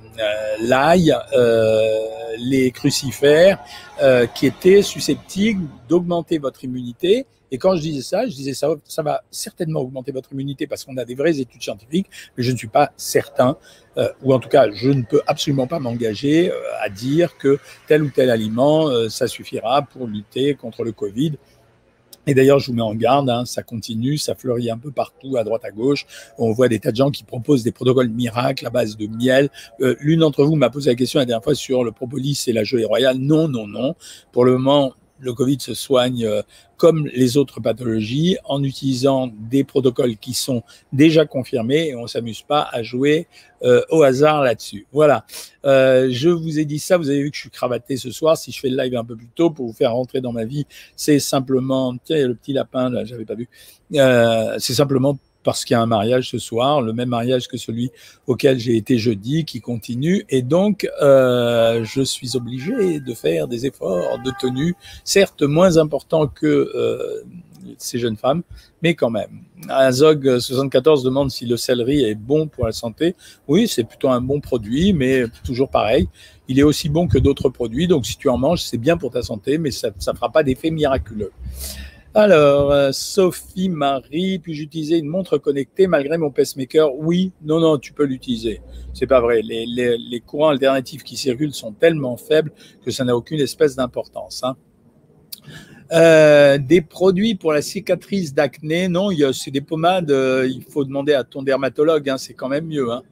l'ail, 0.61 1.15
euh, 1.35 1.89
les 2.37 2.71
crucifères, 2.71 3.59
qui 4.35 4.45
étaient 4.45 4.81
susceptibles 4.81 5.67
d'augmenter 5.89 6.37
votre 6.37 6.63
immunité 6.63 7.25
et 7.51 7.57
quand 7.57 7.75
je 7.75 7.81
disais 7.81 8.01
ça, 8.01 8.25
je 8.25 8.35
disais 8.35 8.53
ça, 8.53 8.69
ça 8.85 9.01
va 9.01 9.23
certainement 9.31 9.79
augmenter 9.79 10.11
votre 10.11 10.33
immunité 10.33 10.67
parce 10.67 10.83
qu'on 10.83 10.97
a 10.97 11.05
des 11.05 11.15
vraies 11.15 11.39
études 11.39 11.61
scientifiques, 11.61 12.07
mais 12.35 12.43
je 12.43 12.51
ne 12.51 12.57
suis 12.57 12.67
pas 12.67 12.91
certain, 12.97 13.57
euh, 13.97 14.09
ou 14.21 14.33
en 14.33 14.39
tout 14.39 14.49
cas, 14.49 14.69
je 14.71 14.89
ne 14.89 15.03
peux 15.03 15.21
absolument 15.27 15.67
pas 15.67 15.79
m'engager 15.79 16.51
euh, 16.51 16.55
à 16.81 16.89
dire 16.89 17.37
que 17.37 17.59
tel 17.87 18.03
ou 18.03 18.09
tel 18.09 18.29
aliment, 18.29 18.89
euh, 18.89 19.07
ça 19.09 19.27
suffira 19.27 19.81
pour 19.81 20.07
lutter 20.07 20.55
contre 20.55 20.83
le 20.83 20.91
Covid. 20.91 21.37
Et 22.27 22.33
d'ailleurs, 22.33 22.59
je 22.59 22.68
vous 22.68 22.74
mets 22.74 22.81
en 22.81 22.94
garde, 22.94 23.29
hein, 23.29 23.45
ça 23.45 23.63
continue, 23.63 24.18
ça 24.18 24.35
fleurit 24.35 24.69
un 24.69 24.77
peu 24.77 24.91
partout, 24.91 25.38
à 25.38 25.44
droite, 25.44 25.63
à 25.65 25.71
gauche. 25.71 26.06
On 26.38 26.51
voit 26.51 26.68
des 26.68 26.79
tas 26.79 26.91
de 26.91 26.97
gens 26.97 27.09
qui 27.09 27.24
proposent 27.24 27.63
des 27.63 27.71
protocoles 27.71 28.09
miracles 28.09 28.68
à 28.68 28.69
base 28.69 28.97
de 28.97 29.07
miel. 29.07 29.50
L'une 29.79 30.19
d'entre 30.19 30.44
vous 30.44 30.56
m'a 30.56 30.69
posé 30.69 30.89
la 30.89 30.95
question 30.95 31.19
la 31.19 31.25
dernière 31.25 31.44
fois 31.44 31.56
sur 31.56 31.83
le 31.83 31.91
propolis 31.91 32.44
et 32.47 32.53
la 32.53 32.63
gelée 32.63 32.85
royale. 32.85 33.18
Non, 33.18 33.47
non, 33.47 33.65
non. 33.65 33.95
Pour 34.31 34.44
le 34.45 34.53
moment, 34.53 34.94
le 35.19 35.33
Covid 35.33 35.57
se 35.59 35.73
soigne 35.73 36.25
euh, 36.25 36.41
comme 36.77 37.07
les 37.07 37.37
autres 37.37 37.59
pathologies 37.59 38.37
en 38.45 38.63
utilisant 38.63 39.31
des 39.49 39.63
protocoles 39.63 40.17
qui 40.17 40.33
sont 40.33 40.63
déjà 40.93 41.25
confirmés 41.25 41.87
et 41.87 41.95
on 41.95 42.07
s'amuse 42.07 42.41
pas 42.41 42.67
à 42.71 42.83
jouer 42.83 43.27
euh, 43.63 43.81
au 43.89 44.03
hasard 44.03 44.43
là-dessus. 44.43 44.85
Voilà. 44.91 45.25
Euh, 45.65 46.07
je 46.11 46.29
vous 46.29 46.59
ai 46.59 46.65
dit 46.65 46.79
ça. 46.79 46.97
Vous 46.97 47.09
avez 47.09 47.23
vu 47.23 47.31
que 47.31 47.35
je 47.35 47.41
suis 47.41 47.49
cravaté 47.49 47.97
ce 47.97 48.11
soir. 48.11 48.37
Si 48.37 48.51
je 48.51 48.59
fais 48.59 48.69
le 48.69 48.77
live 48.77 48.95
un 48.95 49.03
peu 49.03 49.15
plus 49.15 49.29
tôt 49.33 49.49
pour 49.49 49.65
vous 49.65 49.73
faire 49.73 49.93
rentrer 49.93 50.21
dans 50.21 50.31
ma 50.31 50.45
vie, 50.45 50.65
c'est 50.95 51.19
simplement 51.19 51.95
tiens 52.03 52.27
le 52.27 52.35
petit 52.35 52.53
lapin 52.53 52.89
là, 52.89 53.05
j'avais 53.05 53.25
pas 53.25 53.35
vu. 53.35 53.49
c'est 53.91 54.73
simplement 54.73 55.17
parce 55.47 55.63
qu'il 55.63 55.75
y 55.75 55.77
a 55.77 55.81
un 55.81 55.85
mariage 55.85 56.31
ce 56.31 56.39
soir, 56.39 56.81
le 56.81 56.91
même 56.91 57.07
mariage 57.07 57.47
que 57.47 57.55
celui 57.55 57.89
auquel 58.27 58.59
j'ai 58.59 58.75
été 58.75 58.97
jeudi, 58.97 59.45
qui 59.45 59.61
continue. 59.61 60.25
Et 60.27 60.41
donc, 60.41 60.85
euh, 61.01 61.85
je 61.85 62.01
suis 62.01 62.35
obligé 62.35 62.99
de 62.99 63.13
faire 63.13 63.47
des 63.47 63.65
efforts 63.65 64.19
de 64.25 64.33
tenue, 64.41 64.75
certes 65.05 65.44
moins 65.44 65.77
importants 65.77 66.27
que 66.27 66.45
euh, 66.45 67.23
ces 67.77 67.97
jeunes 67.97 68.17
femmes, 68.17 68.44
mais 68.83 68.94
quand 68.94 69.09
même. 69.09 69.39
Azog 69.69 70.38
74 70.38 71.01
demande 71.01 71.31
si 71.31 71.45
le 71.45 71.55
céleri 71.55 72.03
est 72.03 72.15
bon 72.15 72.49
pour 72.49 72.65
la 72.65 72.73
santé. 72.73 73.15
Oui, 73.47 73.69
c'est 73.69 73.85
plutôt 73.85 74.09
un 74.09 74.19
bon 74.19 74.41
produit, 74.41 74.91
mais 74.91 75.23
toujours 75.45 75.69
pareil. 75.69 76.09
Il 76.49 76.59
est 76.59 76.63
aussi 76.63 76.89
bon 76.89 77.07
que 77.07 77.19
d'autres 77.19 77.47
produits, 77.47 77.87
donc 77.87 78.06
si 78.06 78.18
tu 78.18 78.27
en 78.27 78.37
manges, 78.37 78.63
c'est 78.63 78.77
bien 78.77 78.97
pour 78.97 79.11
ta 79.11 79.21
santé, 79.21 79.57
mais 79.57 79.71
ça 79.71 79.92
ne 79.92 80.13
fera 80.13 80.30
pas 80.30 80.44
d'effet 80.44 80.71
miraculeux. 80.71 81.31
Alors, 82.14 82.71
euh, 82.71 82.92
Sophie 82.92 83.69
Marie, 83.69 84.40
puis-je 84.40 84.64
utiliser 84.64 84.97
une 84.97 85.07
montre 85.07 85.37
connectée 85.37 85.87
malgré 85.87 86.18
mon 86.18 86.31
pacemaker? 86.31 86.95
Oui, 86.95 87.31
non, 87.44 87.59
non, 87.59 87.78
tu 87.78 87.94
peux 87.94 88.06
l'utiliser. 88.06 88.61
C'est 88.94 89.07
pas 89.07 89.21
vrai. 89.21 89.42
Les, 89.44 90.23
courants 90.26 90.49
alternatifs 90.49 91.04
qui 91.04 91.18
circulent 91.18 91.54
sont 91.54 91.73
tellement 91.73 92.18
faibles 92.18 92.52
que 92.83 92.92
ça 92.92 93.04
n'a 93.04 93.16
aucune 93.16 93.40
espèce 93.40 93.76
d'importance. 93.76 94.44
Hein. 94.44 94.56
Euh, 95.92 96.57
des 96.57 96.81
produits 96.81 97.35
pour 97.35 97.54
la 97.54 97.61
cicatrice 97.61 98.33
d'acné, 98.33 98.87
non, 98.87 99.09
c'est 99.31 99.52
des 99.52 99.61
pommades, 99.61 100.11
euh, 100.11 100.45
il 100.49 100.64
faut 100.64 100.83
demander 100.83 101.14
à 101.14 101.23
ton 101.23 101.44
dermatologue, 101.44 102.09
hein, 102.09 102.18
c'est 102.18 102.33
quand 102.33 102.49
même 102.49 102.66
mieux. 102.66 102.92
Hein. 102.92 103.04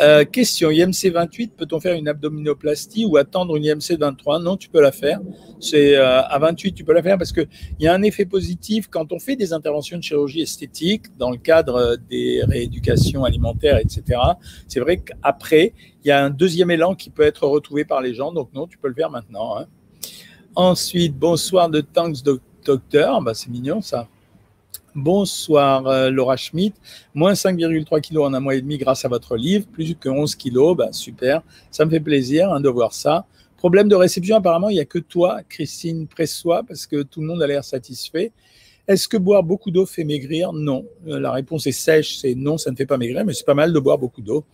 Euh, 0.00 0.24
question, 0.24 0.70
IMC 0.70 1.10
28, 1.12 1.56
peut-on 1.56 1.80
faire 1.80 1.94
une 1.94 2.08
abdominoplastie 2.08 3.04
ou 3.04 3.16
attendre 3.16 3.56
une 3.56 3.64
IMC 3.64 3.98
23 3.98 4.38
Non, 4.40 4.56
tu 4.56 4.68
peux 4.68 4.80
la 4.80 4.92
faire. 4.92 5.20
C'est 5.60 5.96
euh, 5.96 6.22
à 6.22 6.38
28, 6.38 6.72
tu 6.72 6.84
peux 6.84 6.92
la 6.92 7.02
faire 7.02 7.18
parce 7.18 7.32
qu'il 7.32 7.48
y 7.80 7.88
a 7.88 7.94
un 7.94 8.02
effet 8.02 8.24
positif 8.24 8.88
quand 8.88 9.12
on 9.12 9.18
fait 9.18 9.34
des 9.34 9.52
interventions 9.52 9.96
de 9.96 10.02
chirurgie 10.02 10.42
esthétique 10.42 11.06
dans 11.18 11.30
le 11.30 11.36
cadre 11.36 11.96
des 12.08 12.42
rééducations 12.44 13.24
alimentaires, 13.24 13.78
etc. 13.78 14.20
C'est 14.68 14.80
vrai 14.80 14.98
qu'après, 14.98 15.74
il 16.04 16.08
y 16.08 16.10
a 16.10 16.24
un 16.24 16.30
deuxième 16.30 16.70
élan 16.70 16.94
qui 16.94 17.10
peut 17.10 17.24
être 17.24 17.46
retrouvé 17.46 17.84
par 17.84 18.00
les 18.00 18.14
gens. 18.14 18.32
Donc 18.32 18.50
non, 18.54 18.66
tu 18.66 18.78
peux 18.78 18.88
le 18.88 18.94
faire 18.94 19.10
maintenant. 19.10 19.58
Hein. 19.58 19.66
Ensuite, 20.54 21.16
bonsoir 21.16 21.70
de 21.70 21.80
Tanks 21.80 22.22
Docteur. 22.64 23.20
Bah, 23.22 23.34
c'est 23.34 23.48
mignon 23.48 23.80
ça. 23.80 24.08
Bonsoir 24.98 25.86
euh, 25.86 26.10
Laura 26.10 26.36
Schmidt. 26.36 26.74
Moins 27.14 27.34
5,3 27.34 28.00
kg 28.00 28.18
en 28.18 28.34
un 28.34 28.40
mois 28.40 28.56
et 28.56 28.60
demi 28.60 28.78
grâce 28.78 29.04
à 29.04 29.08
votre 29.08 29.36
livre. 29.36 29.64
Plus 29.72 29.94
que 29.94 30.08
11 30.08 30.34
kg. 30.34 30.74
Bah, 30.76 30.88
super. 30.90 31.42
Ça 31.70 31.84
me 31.84 31.90
fait 31.90 32.00
plaisir 32.00 32.52
hein, 32.52 32.60
de 32.60 32.68
voir 32.68 32.92
ça. 32.92 33.24
Problème 33.58 33.88
de 33.88 33.94
réception, 33.94 34.36
apparemment, 34.36 34.70
il 34.70 34.74
n'y 34.74 34.80
a 34.80 34.84
que 34.84 34.98
toi, 34.98 35.40
Christine 35.48 36.08
Pressois, 36.08 36.64
parce 36.66 36.88
que 36.88 37.02
tout 37.02 37.20
le 37.20 37.28
monde 37.28 37.40
a 37.42 37.46
l'air 37.46 37.62
satisfait. 37.62 38.32
Est-ce 38.88 39.06
que 39.06 39.16
boire 39.16 39.44
beaucoup 39.44 39.70
d'eau 39.70 39.86
fait 39.86 40.02
maigrir? 40.02 40.52
Non. 40.52 40.84
Euh, 41.06 41.20
la 41.20 41.30
réponse 41.30 41.68
est 41.68 41.72
sèche, 41.72 42.18
c'est 42.18 42.34
non, 42.34 42.58
ça 42.58 42.72
ne 42.72 42.76
fait 42.76 42.86
pas 42.86 42.96
maigrir, 42.96 43.24
mais 43.24 43.34
c'est 43.34 43.46
pas 43.46 43.54
mal 43.54 43.72
de 43.72 43.78
boire 43.78 43.98
beaucoup 43.98 44.22
d'eau. 44.22 44.44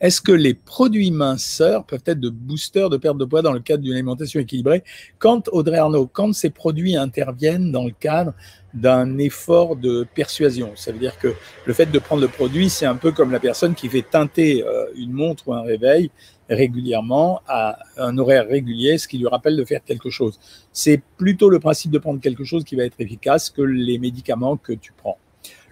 Est-ce 0.00 0.20
que 0.20 0.32
les 0.32 0.54
produits 0.54 1.10
minceurs 1.10 1.84
peuvent 1.84 2.02
être 2.06 2.20
de 2.20 2.30
boosters 2.30 2.90
de 2.90 2.96
perte 2.96 3.16
de 3.16 3.24
poids 3.24 3.42
dans 3.42 3.52
le 3.52 3.60
cadre 3.60 3.82
d'une 3.82 3.92
alimentation 3.92 4.40
équilibrée? 4.40 4.82
Quand, 5.18 5.48
Audrey 5.52 5.78
Arnaud, 5.78 6.06
quand 6.06 6.32
ces 6.32 6.50
produits 6.50 6.96
interviennent 6.96 7.70
dans 7.70 7.84
le 7.84 7.92
cadre 7.92 8.34
d'un 8.74 9.18
effort 9.18 9.76
de 9.76 10.04
persuasion, 10.14 10.72
ça 10.74 10.90
veut 10.90 10.98
dire 10.98 11.16
que 11.18 11.32
le 11.64 11.72
fait 11.72 11.86
de 11.86 11.98
prendre 11.98 12.22
le 12.22 12.28
produit, 12.28 12.68
c'est 12.68 12.86
un 12.86 12.96
peu 12.96 13.12
comme 13.12 13.30
la 13.30 13.38
personne 13.38 13.74
qui 13.74 13.88
fait 13.88 14.02
teinter 14.02 14.64
euh, 14.64 14.86
une 14.96 15.12
montre 15.12 15.46
ou 15.48 15.54
un 15.54 15.62
réveil 15.62 16.10
régulièrement 16.48 17.40
à 17.46 17.78
un 17.96 18.18
horaire 18.18 18.46
régulier, 18.46 18.98
ce 18.98 19.08
qui 19.08 19.18
lui 19.18 19.28
rappelle 19.28 19.56
de 19.56 19.64
faire 19.64 19.82
quelque 19.84 20.10
chose. 20.10 20.38
C'est 20.72 21.00
plutôt 21.16 21.48
le 21.48 21.60
principe 21.60 21.90
de 21.90 21.98
prendre 21.98 22.20
quelque 22.20 22.44
chose 22.44 22.64
qui 22.64 22.76
va 22.76 22.84
être 22.84 23.00
efficace 23.00 23.48
que 23.48 23.62
les 23.62 23.98
médicaments 23.98 24.56
que 24.56 24.72
tu 24.72 24.92
prends. 24.92 25.18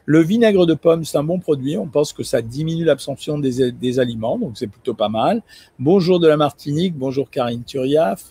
Le 0.04 0.20
vinaigre 0.20 0.66
de 0.66 0.74
pomme, 0.74 1.04
c'est 1.04 1.16
un 1.18 1.22
bon 1.22 1.38
produit. 1.38 1.76
On 1.76 1.86
pense 1.86 2.12
que 2.12 2.24
ça 2.24 2.42
diminue 2.42 2.84
l'absorption 2.84 3.38
des, 3.38 3.98
aliments, 4.00 4.38
donc 4.38 4.52
c'est 4.56 4.66
plutôt 4.66 4.94
pas 4.94 5.08
mal. 5.08 5.42
Bonjour 5.78 6.18
de 6.18 6.26
la 6.26 6.36
Martinique, 6.36 6.94
bonjour 6.96 7.30
Karine 7.30 7.62
Turiaf. 7.62 8.24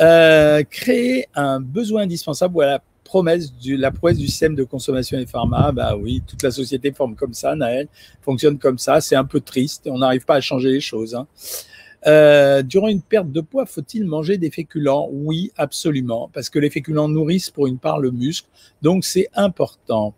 Euh, 0.00 0.62
créer 0.62 1.26
un 1.34 1.60
besoin 1.60 2.02
indispensable 2.02 2.56
ou 2.56 2.60
la 2.60 2.80
promesse 3.02 3.52
du, 3.52 3.76
la 3.76 3.90
prouesse 3.90 4.18
du 4.18 4.26
système 4.26 4.54
de 4.54 4.64
consommation 4.64 5.18
des 5.18 5.26
pharma, 5.26 5.72
bah 5.72 5.96
oui, 5.96 6.22
toute 6.26 6.42
la 6.42 6.50
société 6.50 6.92
forme 6.92 7.16
comme 7.16 7.34
ça, 7.34 7.54
Naël, 7.56 7.88
fonctionne 8.22 8.58
comme 8.58 8.78
ça. 8.78 9.00
C'est 9.00 9.16
un 9.16 9.24
peu 9.24 9.40
triste. 9.40 9.88
On 9.90 9.98
n'arrive 9.98 10.24
pas 10.24 10.36
à 10.36 10.40
changer 10.40 10.70
les 10.70 10.80
choses. 10.80 11.14
Hein. 11.14 11.26
Euh, 12.06 12.62
durant 12.62 12.88
une 12.88 13.02
perte 13.02 13.32
de 13.32 13.40
poids, 13.40 13.66
faut-il 13.66 14.04
manger 14.04 14.36
des 14.36 14.50
féculents? 14.50 15.08
Oui, 15.10 15.52
absolument, 15.56 16.30
parce 16.32 16.50
que 16.50 16.58
les 16.58 16.70
féculents 16.70 17.08
nourrissent 17.08 17.50
pour 17.50 17.66
une 17.66 17.78
part 17.78 17.98
le 17.98 18.10
muscle, 18.10 18.48
donc 18.82 19.04
c'est 19.04 19.28
important. 19.34 20.14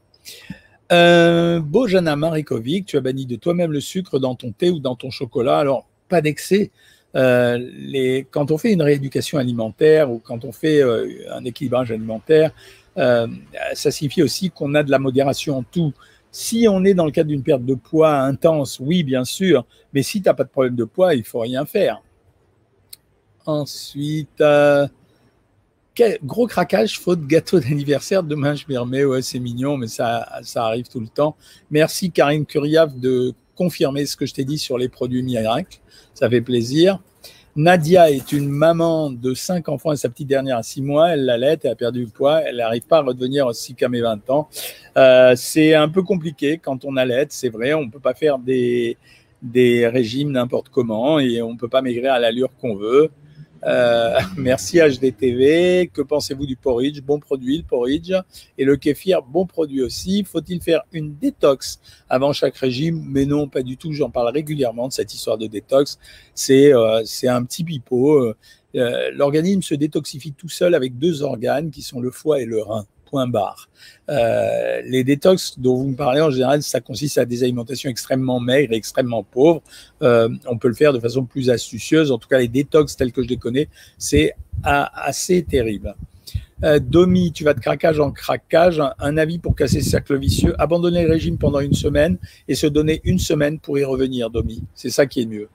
Euh, 0.93 1.61
Bojana 1.61 2.14
Marikovic, 2.16 2.87
tu 2.87 2.97
as 2.97 3.00
banni 3.00 3.26
de 3.26 3.37
toi-même 3.37 3.73
le 3.73 3.81
sucre 3.81 4.19
dans 4.19 4.35
ton 4.35 4.52
thé 4.52 4.71
ou 4.71 4.78
dans 4.78 4.95
ton 4.95 5.11
chocolat. 5.11 5.59
Alors, 5.59 5.87
pas 6.09 6.21
d'excès. 6.21 6.71
Euh, 7.14 8.23
quand 8.31 8.50
on 8.50 8.59
fait 8.59 8.73
une 8.73 8.83
rééducation 8.83 9.38
alimentaire 9.38 10.11
ou 10.11 10.19
quand 10.19 10.45
on 10.45 10.52
fait 10.52 10.83
euh, 10.83 11.09
un 11.33 11.45
équilibrage 11.45 11.90
alimentaire, 11.90 12.52
euh, 12.99 13.26
ça 13.75 13.90
signifie 13.90 14.23
aussi 14.23 14.50
qu'on 14.50 14.75
a 14.75 14.83
de 14.83 14.90
la 14.90 14.99
modération 14.99 15.59
en 15.59 15.62
tout. 15.62 15.93
Si 16.31 16.66
on 16.69 16.85
est 16.85 16.95
dans 16.95 17.07
le 17.07 17.12
cadre 17.12 17.28
d'une 17.28 17.43
perte 17.43 17.64
de 17.64 17.75
poids 17.75 18.19
intense, 18.19 18.78
oui, 18.81 19.02
bien 19.02 19.25
sûr, 19.25 19.64
mais 19.95 20.02
si 20.02 20.21
tu 20.21 20.28
n'as 20.28 20.35
pas 20.35 20.45
de 20.45 20.50
problème 20.50 20.76
de 20.76 20.85
poids, 20.85 21.14
il 21.14 21.25
faut 21.25 21.40
rien 21.40 21.64
faire. 21.64 22.02
Ensuite, 23.47 24.43
gros 26.25 26.47
craquage, 26.47 26.99
faute 26.99 27.26
gâteau 27.26 27.61
d'anniversaire. 27.61 28.23
Demain, 28.23 28.55
je 28.55 28.65
m'y 28.69 28.76
remets. 28.76 29.05
Ouais, 29.05 29.23
c'est 29.23 29.38
mignon, 29.38 29.76
mais 29.76 29.88
ça, 29.88 30.29
ça 30.43 30.65
arrive 30.65 30.88
tout 30.88 31.00
le 31.00 31.09
temps. 31.09 31.37
Merci, 31.71 32.11
Karine 32.11 32.47
Curiave, 32.47 32.99
de 32.99 33.35
confirmer 33.55 34.07
ce 34.07 34.17
que 34.17 34.26
je 34.26 34.35
t'ai 34.35 34.45
dit 34.45 34.59
sur 34.59 34.79
les 34.79 34.88
produits 34.88 35.23
miracles. 35.23 35.79
Ça 36.15 36.29
fait 36.29 36.41
plaisir. 36.41 37.00
Nadia 37.57 38.11
est 38.11 38.33
une 38.33 38.50
maman 38.50 39.11
de 39.11 39.33
cinq 39.33 39.71
enfants 39.71 39.91
et 39.91 39.97
sa 39.97 40.11
petite 40.11 40.29
dernière 40.29 40.59
à 40.59 40.62
six 40.62 40.83
mois. 40.83 41.15
Elle 41.15 41.25
l'allait, 41.25 41.57
elle 41.65 41.71
a 41.71 41.75
perdu 41.75 42.05
du 42.05 42.11
poids. 42.11 42.43
Elle 42.43 42.57
n'arrive 42.57 42.83
pas 42.83 42.99
à 42.99 43.03
redevenir 43.03 43.47
aussi 43.47 43.75
qu'à 43.75 43.88
mes 43.88 44.03
20 44.03 44.29
ans. 44.29 44.49
Euh, 44.99 45.33
c'est 45.37 45.73
un 45.73 45.88
peu 45.88 46.03
compliqué 46.03 46.59
quand 46.59 46.85
on 46.85 46.99
allait, 46.99 47.26
c'est 47.31 47.49
vrai. 47.49 47.73
On 47.73 47.87
ne 47.87 47.91
peut 47.91 48.00
pas 48.00 48.12
faire 48.12 48.38
des, 48.38 48.99
des 49.41 49.88
régimes 49.88 50.33
n'importe 50.33 50.69
comment 50.69 51.19
et 51.19 51.41
on 51.41 51.55
ne 51.55 51.59
peut 51.59 51.69
pas 51.69 51.81
maigrir 51.81 52.12
à 52.12 52.19
l'allure 52.19 52.50
qu'on 52.61 52.76
veut. 52.76 53.11
Euh, 53.65 54.19
merci 54.37 54.79
HDTV. 54.79 55.91
Que 55.93 56.03
pensez-vous 56.03 56.47
du 56.47 56.57
porridge? 56.57 57.01
Bon 57.01 57.19
produit, 57.19 57.59
le 57.59 57.65
porridge. 57.65 58.13
Et 58.59 58.65
le 58.65 58.77
kéfir, 58.77 59.23
bon 59.23 59.47
produit 59.47 59.83
aussi. 59.83 60.25
Faut-il 60.25 60.61
faire 60.63 60.83
une 60.93 61.17
détox 61.17 61.81
avant 62.09 62.33
chaque 62.33 62.57
régime? 62.57 63.05
Mais 63.09 63.27
non, 63.27 63.49
pas 63.49 63.63
du 63.63 63.77
tout. 63.77 63.93
J'en 63.93 64.11
parle 64.11 64.33
régulièrement 64.33 64.89
de 64.89 64.93
cette 64.93 65.13
histoire 65.15 65.39
de 65.39 65.47
détox. 65.47 65.99
C'est 66.35 66.73
euh, 66.73 67.03
un 67.25 67.45
petit 67.45 67.65
pipeau. 67.65 68.35
Euh, 68.75 69.11
l'organisme 69.13 69.63
se 69.63 69.75
détoxifie 69.75 70.33
tout 70.33 70.49
seul 70.49 70.75
avec 70.75 70.99
deux 70.99 71.23
organes 71.23 71.71
qui 71.71 71.83
sont 71.83 72.01
le 72.01 72.11
foie 72.11 72.41
et 72.41 72.45
le 72.45 72.63
rein 72.63 72.87
point 73.09 73.27
barre. 73.27 73.69
Euh, 74.11 74.83
les 74.85 75.05
détox 75.05 75.59
dont 75.59 75.77
vous 75.77 75.89
me 75.89 75.97
parlez, 75.97 76.21
en 76.21 76.31
général, 76.31 76.63
ça 76.63 76.81
consiste 76.81 77.19
à 77.19 77.25
des 77.25 77.43
alimentations 77.43 77.89
extrêmement 77.89 78.41
maigres 78.41 78.73
et 78.73 78.77
extrêmement 78.77 79.23
pauvres. 79.23 79.63
Euh, 80.03 80.29
on 80.47 80.59
peut 80.59 80.69
le 80.69 80.75
faire 80.75 80.93
de 80.93 81.01
façon 81.01 81.25
plus 81.25 81.49
astucieuse. 81.51 82.13
En 82.13 82.19
tout 82.19 82.29
cas, 82.29 82.39
les 82.39 82.49
détox 82.49 82.97
tels 82.97 83.13
que 83.13 83.23
je 83.23 83.29
les 83.29 83.37
connais, 83.37 83.69
c'est 83.99 84.33
assez 84.63 85.43
terrible. 85.43 85.95
Euh, 86.65 86.79
Domi, 86.79 87.33
tu 87.33 87.45
vas 87.45 87.55
de 87.55 87.61
craquage 87.61 88.01
en 88.01 88.11
craquage. 88.11 88.83
Un 88.99 89.17
avis 89.19 89.39
pour 89.39 89.55
casser 89.55 89.81
ce 89.81 89.91
cercle 89.91 90.19
vicieux. 90.19 90.55
Abandonner 90.59 91.05
le 91.05 91.11
régime 91.11 91.39
pendant 91.39 91.61
une 91.61 91.75
semaine 91.75 92.19
et 92.49 92.55
se 92.55 92.67
donner 92.67 93.01
une 93.05 93.19
semaine 93.19 93.59
pour 93.59 93.79
y 93.79 93.85
revenir, 93.85 94.31
Domi. 94.31 94.63
C'est 94.75 94.91
ça 94.91 95.07
qui 95.07 95.23
est 95.23 95.27
mieux. 95.27 95.49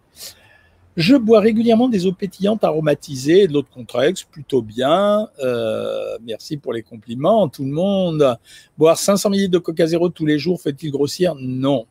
Je 0.98 1.16
bois 1.16 1.40
régulièrement 1.40 1.88
des 1.88 2.06
eaux 2.06 2.12
pétillantes 2.12 2.66
aromatisées 2.66 3.48
de 3.48 3.54
l'eau 3.54 3.62
de 3.62 3.68
Contrex, 3.74 4.24
plutôt 4.24 4.62
bien. 4.62 5.30
Euh, 5.40 6.18
merci 6.22 6.58
pour 6.58 6.74
les 6.74 6.84
compliments, 6.84 7.48
tout 7.48 7.64
le 7.64 7.72
monde. 7.72 8.38
Boire 8.78 8.98
500 8.98 9.32
ml 9.32 9.50
de 9.50 9.58
Coca 9.58 9.88
Zéro 9.88 10.10
tous 10.10 10.26
les 10.26 10.38
jours 10.38 10.60
fait-il 10.60 10.92
grossir? 10.92 11.34
Non. 11.40 11.86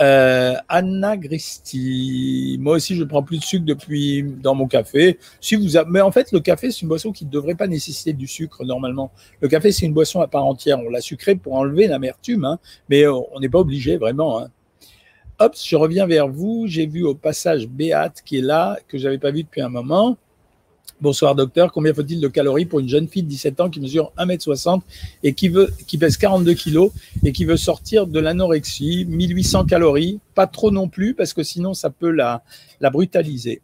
Euh, 0.00 0.54
Anna 0.68 1.16
Gristi, 1.16 2.56
moi 2.60 2.76
aussi 2.76 2.94
je 2.94 3.02
prends 3.02 3.22
plus 3.22 3.38
de 3.38 3.44
sucre 3.44 3.64
depuis 3.64 4.22
dans 4.22 4.54
mon 4.54 4.66
café. 4.66 5.18
Si 5.40 5.56
vous 5.56 5.70
mais 5.88 6.00
en 6.00 6.12
fait 6.12 6.30
le 6.30 6.38
café 6.38 6.70
c'est 6.70 6.82
une 6.82 6.88
boisson 6.88 7.10
qui 7.10 7.24
ne 7.24 7.30
devrait 7.30 7.56
pas 7.56 7.66
nécessiter 7.66 8.12
du 8.12 8.28
sucre 8.28 8.64
normalement. 8.64 9.10
Le 9.40 9.48
café 9.48 9.72
c'est 9.72 9.86
une 9.86 9.94
boisson 9.94 10.20
à 10.20 10.28
part 10.28 10.44
entière. 10.44 10.78
On 10.80 10.88
l'a 10.88 11.00
sucré 11.00 11.34
pour 11.34 11.54
enlever 11.54 11.88
l'amertume, 11.88 12.44
hein, 12.44 12.58
mais 12.88 13.06
on 13.08 13.40
n'est 13.40 13.48
pas 13.48 13.58
obligé 13.58 13.96
vraiment. 13.96 14.40
Hein. 14.40 14.50
Hop, 15.40 15.54
je 15.56 15.76
reviens 15.76 16.08
vers 16.08 16.26
vous. 16.26 16.64
J'ai 16.66 16.86
vu 16.86 17.04
au 17.04 17.14
passage 17.14 17.68
Béate 17.68 18.22
qui 18.24 18.38
est 18.38 18.42
là, 18.42 18.76
que 18.88 18.98
je 18.98 19.04
n'avais 19.04 19.18
pas 19.18 19.30
vu 19.30 19.44
depuis 19.44 19.60
un 19.60 19.68
moment. 19.68 20.16
Bonsoir 21.00 21.36
docteur, 21.36 21.70
combien 21.70 21.94
faut-il 21.94 22.20
de 22.20 22.26
calories 22.26 22.64
pour 22.64 22.80
une 22.80 22.88
jeune 22.88 23.06
fille 23.06 23.22
de 23.22 23.28
17 23.28 23.60
ans 23.60 23.70
qui 23.70 23.80
mesure 23.80 24.12
1m60 24.18 24.80
et 25.22 25.34
qui, 25.34 25.48
veut, 25.48 25.72
qui 25.86 25.96
pèse 25.96 26.16
42 26.16 26.54
kg 26.54 26.88
et 27.24 27.30
qui 27.30 27.44
veut 27.44 27.56
sortir 27.56 28.08
de 28.08 28.18
l'anorexie? 28.18 29.06
1800 29.08 29.66
calories, 29.66 30.18
pas 30.34 30.48
trop 30.48 30.72
non 30.72 30.88
plus 30.88 31.14
parce 31.14 31.32
que 31.32 31.44
sinon 31.44 31.72
ça 31.72 31.90
peut 31.90 32.10
la, 32.10 32.42
la 32.80 32.90
brutaliser. 32.90 33.62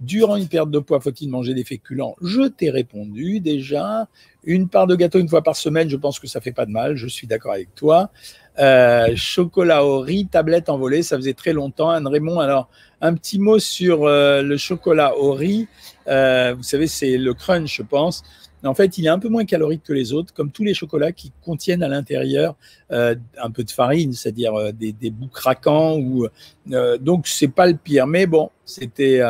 Durant 0.00 0.36
une 0.36 0.48
perte 0.48 0.70
de 0.70 0.78
poids, 0.78 1.00
faut-il 1.00 1.28
manger 1.28 1.52
des 1.52 1.64
féculents? 1.64 2.16
Je 2.22 2.48
t'ai 2.48 2.70
répondu 2.70 3.40
déjà. 3.40 4.08
Une 4.42 4.68
part 4.68 4.86
de 4.86 4.96
gâteau 4.96 5.18
une 5.18 5.28
fois 5.28 5.42
par 5.42 5.56
semaine, 5.56 5.88
je 5.88 5.96
pense 5.96 6.18
que 6.18 6.26
ça 6.26 6.40
fait 6.40 6.52
pas 6.52 6.66
de 6.66 6.70
mal, 6.70 6.96
je 6.96 7.06
suis 7.06 7.26
d'accord 7.26 7.52
avec 7.52 7.74
toi. 7.74 8.10
Euh, 8.58 9.16
chocolat 9.16 9.84
au 9.84 10.00
riz, 10.00 10.26
tablette 10.26 10.68
envolée, 10.68 11.02
ça 11.02 11.16
faisait 11.16 11.34
très 11.34 11.52
longtemps. 11.52 11.90
Anne 11.90 12.06
Raymond, 12.06 12.38
alors 12.38 12.68
un 13.00 13.14
petit 13.14 13.38
mot 13.38 13.58
sur 13.58 14.04
euh, 14.04 14.42
le 14.42 14.56
chocolat 14.56 15.16
au 15.18 15.32
riz. 15.32 15.66
Euh, 16.06 16.54
vous 16.56 16.62
savez, 16.62 16.86
c'est 16.86 17.16
le 17.16 17.34
crunch, 17.34 17.76
je 17.76 17.82
pense. 17.82 18.22
En 18.62 18.72
fait, 18.72 18.96
il 18.96 19.04
est 19.04 19.10
un 19.10 19.18
peu 19.18 19.28
moins 19.28 19.44
calorique 19.44 19.82
que 19.82 19.92
les 19.92 20.14
autres, 20.14 20.32
comme 20.32 20.50
tous 20.50 20.64
les 20.64 20.72
chocolats 20.72 21.12
qui 21.12 21.32
contiennent 21.44 21.82
à 21.82 21.88
l'intérieur 21.88 22.56
un 22.88 23.50
peu 23.52 23.62
de 23.62 23.70
farine, 23.70 24.14
c'est-à-dire 24.14 24.72
des, 24.72 24.92
des, 24.92 25.10
bouts 25.10 25.28
craquants. 25.28 25.98
Ou, 25.98 26.28
donc, 26.98 27.28
c'est 27.28 27.48
pas 27.48 27.66
le 27.66 27.76
pire. 27.76 28.06
Mais 28.06 28.24
bon, 28.24 28.48
c'était, 28.64 29.20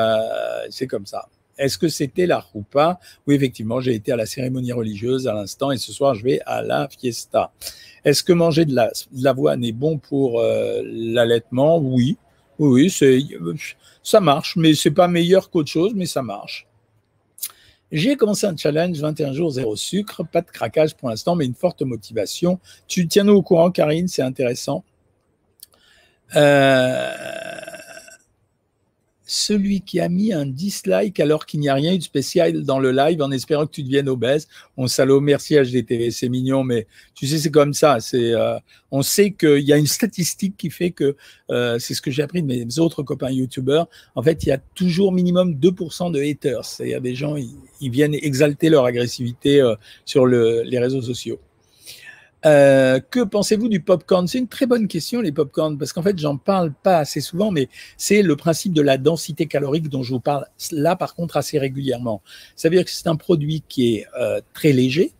c'est 0.71 0.87
comme 0.87 1.04
ça. 1.04 1.26
Est-ce 1.58 1.78
que 1.78 1.88
c'était 1.88 2.26
la 2.26 2.40
roupa? 2.40 2.99
Oui, 3.26 3.34
effectivement, 3.34 3.80
j'ai 3.80 3.94
été 3.94 4.12
à 4.12 4.16
la 4.16 4.26
cérémonie 4.26 4.73
religieuse 4.73 5.28
à 5.28 5.34
l'instant 5.34 5.70
et 5.70 5.76
ce 5.76 5.92
soir, 5.92 6.14
je 6.14 6.25
vais 6.25 6.40
à 6.46 6.62
la 6.62 6.88
fiesta. 6.88 7.52
Est-ce 8.04 8.23
que 8.23 8.32
manger 8.32 8.64
de 8.64 8.76
l'avoine 9.14 9.64
est 9.64 9.73
bon 9.73 9.99
pour 9.99 10.40
euh, 10.40 10.82
l'allaitement? 10.84 11.78
Oui, 11.78 12.16
oui, 12.58 12.92
ça 14.02 14.20
marche, 14.20 14.56
mais 14.56 14.75
c'est 14.75 14.90
pas 14.90 15.08
meilleur 15.08 15.50
qu'autre 15.50 15.70
chose, 15.70 15.92
mais 15.94 16.06
ça 16.06 16.23
marche. 16.23 16.66
J'ai 17.92 18.16
commencé 18.16 18.46
un 18.46 18.56
challenge 18.56 18.99
21 18.99 19.32
jours 19.32 19.50
zéro 19.50 19.76
sucre, 19.76 20.25
pas 20.25 20.40
de 20.40 20.50
craquage 20.50 20.94
pour 20.94 21.11
l'instant, 21.11 21.37
mais 21.37 21.46
une 21.46 21.54
forte 21.54 21.82
motivation. 21.82 22.58
Tu 22.88 23.06
tiens-nous 23.06 23.34
au 23.34 23.42
courant, 23.42 23.70
Karine, 23.70 24.08
c'est 24.08 24.23
intéressant. 24.23 24.84
Euh, 26.34 27.12
celui 29.26 29.81
qui 29.81 30.00
a 30.00 30.09
mis 30.09 30.33
un 30.33 30.47
dislike 30.47 31.19
alors 31.19 31.47
qu'il 31.47 31.61
n'y 31.61 31.69
a 31.69 31.75
rien 31.75 31.95
eu 31.95 31.99
de 31.99 32.02
spécial 32.02 32.62
dans 32.62 32.78
le 32.78 32.93
live 32.93 33.23
en 33.23 33.31
espérant 33.31 33.66
que 33.66 33.73
tu 33.73 33.83
deviennes 33.83 34.09
obèse. 34.09 34.49
On 34.76 34.87
salaud, 34.87 35.21
merci 35.21 35.54
HDTV, 35.54 36.11
c'est 36.11 36.28
mignon, 36.28 36.64
mais 36.64 36.87
tu 37.14 37.26
sais, 37.26 37.38
c'est 37.38 37.50
comme 37.50 37.73
ça. 37.73 38.00
C'est, 38.00 38.35
euh, 38.35 38.59
on 38.90 39.02
sait 39.02 39.33
qu'il 39.33 39.61
y 39.61 39.73
a 39.73 39.76
une 39.76 39.87
statistique 39.87 40.57
qui 40.57 40.71
fait 40.71 40.90
que, 40.90 41.16
euh, 41.50 41.78
c'est 41.78 41.95
ce 41.95 42.02
que 42.02 42.11
j'ai 42.11 42.23
appris 42.23 42.43
de 42.43 42.47
mes 42.47 42.78
autres 42.78 43.02
copains 43.02 43.31
YouTubeurs, 43.31 43.88
en 44.14 44.23
fait, 44.23 44.43
il 44.45 44.49
y 44.50 44.52
a 44.52 44.59
toujours 44.59 45.12
minimum 45.12 45.54
2% 45.54 46.11
de 46.11 46.21
haters. 46.21 46.64
C'est-à-dire 46.64 47.00
des 47.00 47.14
gens, 47.14 47.37
ils, 47.37 47.90
viennent 47.90 48.14
exalter 48.14 48.71
leur 48.71 48.85
agressivité 48.85 49.61
euh, 49.61 49.75
sur 50.04 50.26
les 50.26 50.78
réseaux 50.78 51.02
sociaux. 51.02 51.38
Euh, 52.46 53.00
que 53.10 53.20
pensez-vous 53.20 53.68
du 53.68 53.80
popcorn? 53.80 54.26
C'est 54.26 54.38
une 54.38 54.48
très 54.48 54.66
bonne 54.66 54.86
question, 54.86 55.20
les 55.20 55.32
popcorn, 55.32 55.78
parce 55.78 55.92
qu'en 55.92 56.02
fait, 56.02 56.18
j'en 56.18 56.36
parle 56.36 56.72
pas 56.72 56.98
assez 56.98 57.20
souvent, 57.20 57.50
mais 57.50 57.68
c'est 57.96 58.22
le 58.22 58.36
principe 58.36 58.74
de 58.74 58.82
la 58.82 58.98
densité 58.98 59.46
calorique 59.46 59.88
dont 59.88 60.02
je 60.02 60.12
vous 60.12 60.20
parle 60.20 60.46
là, 60.70 60.94
par 60.94 61.14
contre, 61.14 61.36
assez 61.36 61.58
régulièrement. 61.58 62.22
Ça 62.54 62.68
veut 62.68 62.76
dire 62.76 62.84
que 62.84 62.90
c'est 62.90 63.08
un 63.08 63.16
produit 63.16 63.62
qui 63.68 63.94
est 63.94 64.06
euh, 64.20 64.40
très 64.52 64.72
léger, 64.72 65.12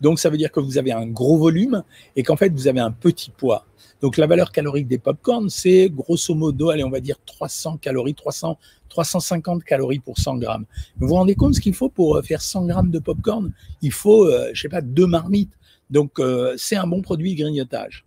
Donc 0.00 0.18
ça 0.18 0.30
veut 0.30 0.38
dire 0.38 0.50
que 0.50 0.60
vous 0.60 0.78
avez 0.78 0.92
un 0.92 1.06
gros 1.06 1.36
volume 1.36 1.82
et 2.16 2.22
qu'en 2.22 2.36
fait 2.36 2.50
vous 2.50 2.66
avez 2.68 2.80
un 2.80 2.92
petit 2.92 3.30
poids. 3.30 3.66
Donc 4.00 4.16
la 4.16 4.26
valeur 4.26 4.50
calorique 4.50 4.88
des 4.88 4.96
popcorns, 4.98 5.50
c'est 5.50 5.90
grosso 5.90 6.34
modo, 6.34 6.70
allez, 6.70 6.84
on 6.84 6.90
va 6.90 7.00
dire 7.00 7.16
300 7.26 7.76
calories, 7.76 8.14
300, 8.14 8.58
350 8.88 9.62
calories 9.64 9.98
pour 9.98 10.18
100 10.18 10.36
grammes. 10.36 10.64
Vous 10.98 11.08
vous 11.08 11.14
rendez 11.14 11.34
compte 11.34 11.54
ce 11.54 11.60
qu'il 11.60 11.74
faut 11.74 11.90
pour 11.90 12.16
euh, 12.16 12.22
faire 12.22 12.40
100 12.40 12.66
grammes 12.66 12.90
de 12.90 12.98
popcorn? 12.98 13.52
Il 13.82 13.92
faut, 13.92 14.24
euh, 14.26 14.50
je 14.54 14.62
sais 14.62 14.70
pas, 14.70 14.80
deux 14.80 15.06
marmites. 15.06 15.52
Donc 15.90 16.18
euh, 16.18 16.54
c'est 16.56 16.76
un 16.76 16.86
bon 16.86 17.02
produit 17.02 17.34
grignotage. 17.34 18.04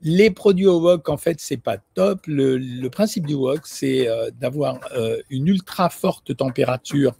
Les 0.00 0.30
produits 0.30 0.66
au 0.66 0.80
wok, 0.80 1.08
en 1.08 1.16
fait, 1.16 1.40
c'est 1.40 1.56
pas 1.56 1.76
top. 1.94 2.20
Le, 2.28 2.88
principe 2.88 3.26
du 3.26 3.34
wok, 3.34 3.62
c'est 3.64 4.06
d'avoir 4.40 4.78
une 5.28 5.48
ultra 5.48 5.90
forte 5.90 6.36
température 6.36 7.16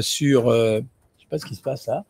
sur, 0.00 0.48
je 0.52 0.78
sais 1.18 1.26
pas 1.28 1.38
ce 1.38 1.46
qui 1.46 1.56
se 1.56 1.62
passe 1.62 1.88
là, 1.88 2.04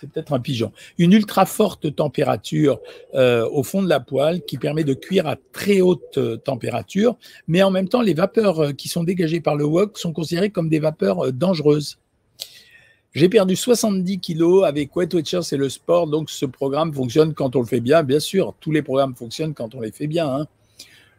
c'est 0.00 0.08
peut-être 0.10 0.32
un 0.32 0.40
pigeon, 0.40 0.72
une 0.98 1.12
ultra 1.12 1.44
forte 1.44 1.94
température 1.94 2.80
euh, 3.14 3.48
au 3.50 3.62
fond 3.62 3.82
de 3.82 3.88
la 3.88 4.00
poêle 4.00 4.42
qui 4.42 4.56
permet 4.56 4.84
de 4.84 4.94
cuire 4.94 5.26
à 5.26 5.36
très 5.52 5.80
haute 5.80 6.18
euh, 6.18 6.36
température, 6.36 7.16
mais 7.48 7.62
en 7.62 7.70
même 7.70 7.88
temps, 7.88 8.02
les 8.02 8.14
vapeurs 8.14 8.60
euh, 8.60 8.72
qui 8.72 8.88
sont 8.88 9.02
dégagées 9.02 9.40
par 9.40 9.56
le 9.56 9.64
wok 9.64 9.98
sont 9.98 10.12
considérées 10.12 10.50
comme 10.50 10.68
des 10.68 10.78
vapeurs 10.78 11.32
dangereuses. 11.32 11.98
J'ai 13.18 13.28
perdu 13.28 13.56
70 13.56 14.20
kilos 14.20 14.64
avec 14.64 14.94
Wet 14.94 15.12
Watchers 15.12 15.40
et 15.50 15.56
le 15.56 15.68
sport, 15.68 16.06
donc 16.06 16.30
ce 16.30 16.46
programme 16.46 16.94
fonctionne 16.94 17.34
quand 17.34 17.56
on 17.56 17.60
le 17.62 17.66
fait 17.66 17.80
bien. 17.80 18.04
Bien 18.04 18.20
sûr, 18.20 18.54
tous 18.60 18.70
les 18.70 18.80
programmes 18.80 19.16
fonctionnent 19.16 19.54
quand 19.54 19.74
on 19.74 19.80
les 19.80 19.90
fait 19.90 20.06
bien. 20.06 20.28
Hein. 20.28 20.46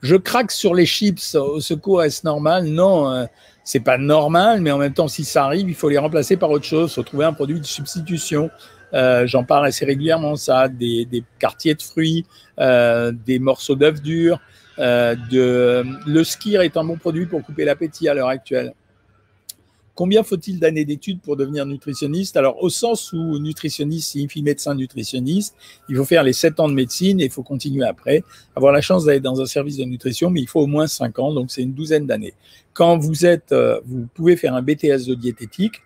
Je 0.02 0.16
craque 0.16 0.52
sur 0.52 0.74
les 0.74 0.86
chips. 0.86 1.36
Au 1.36 1.60
secours, 1.60 2.02
est-ce 2.02 2.26
normal? 2.26 2.68
Non, 2.68 3.28
c'est 3.66 3.82
pas 3.82 3.98
normal, 3.98 4.62
mais 4.62 4.72
en 4.72 4.78
même 4.78 4.94
temps, 4.94 5.10
si 5.10 5.26
ça 5.26 5.44
arrive, 5.44 5.68
il 5.68 5.76
faut 5.76 5.90
les 5.90 5.98
remplacer 5.98 6.38
par 6.38 6.50
autre 6.52 6.64
chose. 6.64 6.90
Il 6.90 6.94
faut 6.94 7.04
trouver 7.04 7.26
un 7.26 7.34
produit 7.34 7.60
de 7.60 7.66
substitution. 7.66 8.50
Euh, 8.94 9.28
j'en 9.28 9.44
parle 9.44 9.66
assez 9.66 9.84
régulièrement, 9.84 10.38
ça, 10.38 10.70
des, 10.70 11.06
quartiers 11.38 11.76
de 11.76 11.82
fruits, 11.82 12.26
euh, 12.62 13.12
des 13.12 13.40
morceaux 13.40 13.76
d'œufs 13.76 14.02
durs. 14.02 14.40
Euh, 14.80 15.18
de... 15.30 15.84
Le 16.08 16.24
skir 16.24 16.62
est 16.62 16.78
un 16.78 16.86
bon 16.86 16.96
produit 16.96 17.26
pour 17.26 17.44
couper 17.44 17.66
l'appétit 17.66 18.08
à 18.08 18.14
l'heure 18.14 18.30
actuelle. 18.30 18.74
Combien 20.00 20.24
faut-il 20.24 20.62
d'années 20.62 20.86
d'études 20.86 21.20
pour 21.20 21.36
devenir 21.36 21.66
nutritionniste? 21.66 22.38
Alors, 22.38 22.64
au 22.64 22.70
sens 22.70 23.12
où 23.12 23.38
nutritionniste 23.38 24.12
signifie 24.12 24.42
médecin 24.42 24.74
nutritionniste, 24.74 25.58
il 25.90 25.98
faut 25.98 26.06
faire 26.06 26.24
les 26.24 26.32
7 26.32 26.62
ans 26.62 26.70
de 26.70 26.74
médecine 26.74 27.20
et 27.20 27.26
il 27.26 27.30
faut 27.30 27.44
continuer 27.44 27.84
après. 27.84 28.24
Avoir 28.56 28.72
la 28.72 28.80
chance 28.80 29.04
d'aller 29.04 29.20
dans 29.20 29.42
un 29.42 29.46
service 29.46 29.76
de 29.76 29.84
nutrition, 29.84 30.30
mais 30.30 30.40
il 30.40 30.48
faut 30.48 30.62
au 30.62 30.68
moins 30.68 30.88
5 30.88 31.20
ans, 31.20 31.34
donc 31.34 31.52
c'est 31.52 31.64
une 31.64 31.74
douzaine 31.74 32.08
d'années. 32.08 32.34
Quand 32.72 32.98
vous 32.98 33.26
êtes, 33.26 33.52
euh, 33.52 33.82
vous 33.86 34.08
pouvez 34.14 34.38
faire 34.38 34.56
un 34.56 34.62
BTS 34.62 35.06
de 35.06 35.16
diététique. 35.16 35.82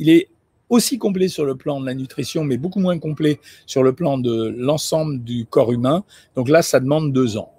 Il 0.00 0.10
est 0.10 0.28
aussi 0.68 0.98
complet 0.98 1.28
sur 1.28 1.44
le 1.44 1.54
plan 1.54 1.80
de 1.80 1.86
la 1.86 1.94
nutrition, 1.94 2.42
mais 2.42 2.56
beaucoup 2.56 2.80
moins 2.80 2.98
complet 2.98 3.38
sur 3.66 3.84
le 3.84 3.92
plan 3.92 4.18
de 4.18 4.52
l'ensemble 4.58 5.22
du 5.22 5.46
corps 5.46 5.70
humain. 5.70 6.02
Donc 6.34 6.48
là, 6.48 6.62
ça 6.62 6.80
demande 6.80 7.12
deux 7.12 7.36
ans. 7.36 7.52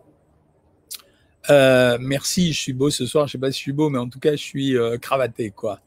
Euh, 1.50 1.98
merci, 2.02 2.54
je 2.54 2.60
suis 2.60 2.74
beau 2.74 2.90
ce 2.90 3.06
soir. 3.06 3.28
Je 3.28 3.34
sais 3.34 3.38
pas 3.38 3.52
si 3.52 3.60
je 3.60 3.64
suis 3.64 3.72
beau, 3.72 3.90
mais 3.90 4.00
en 4.00 4.10
tout 4.10 4.20
cas, 4.20 4.32
je 4.32 4.44
suis 4.44 4.78
euh, 4.78 4.98
cravaté, 4.98 5.52
quoi. 5.52 5.80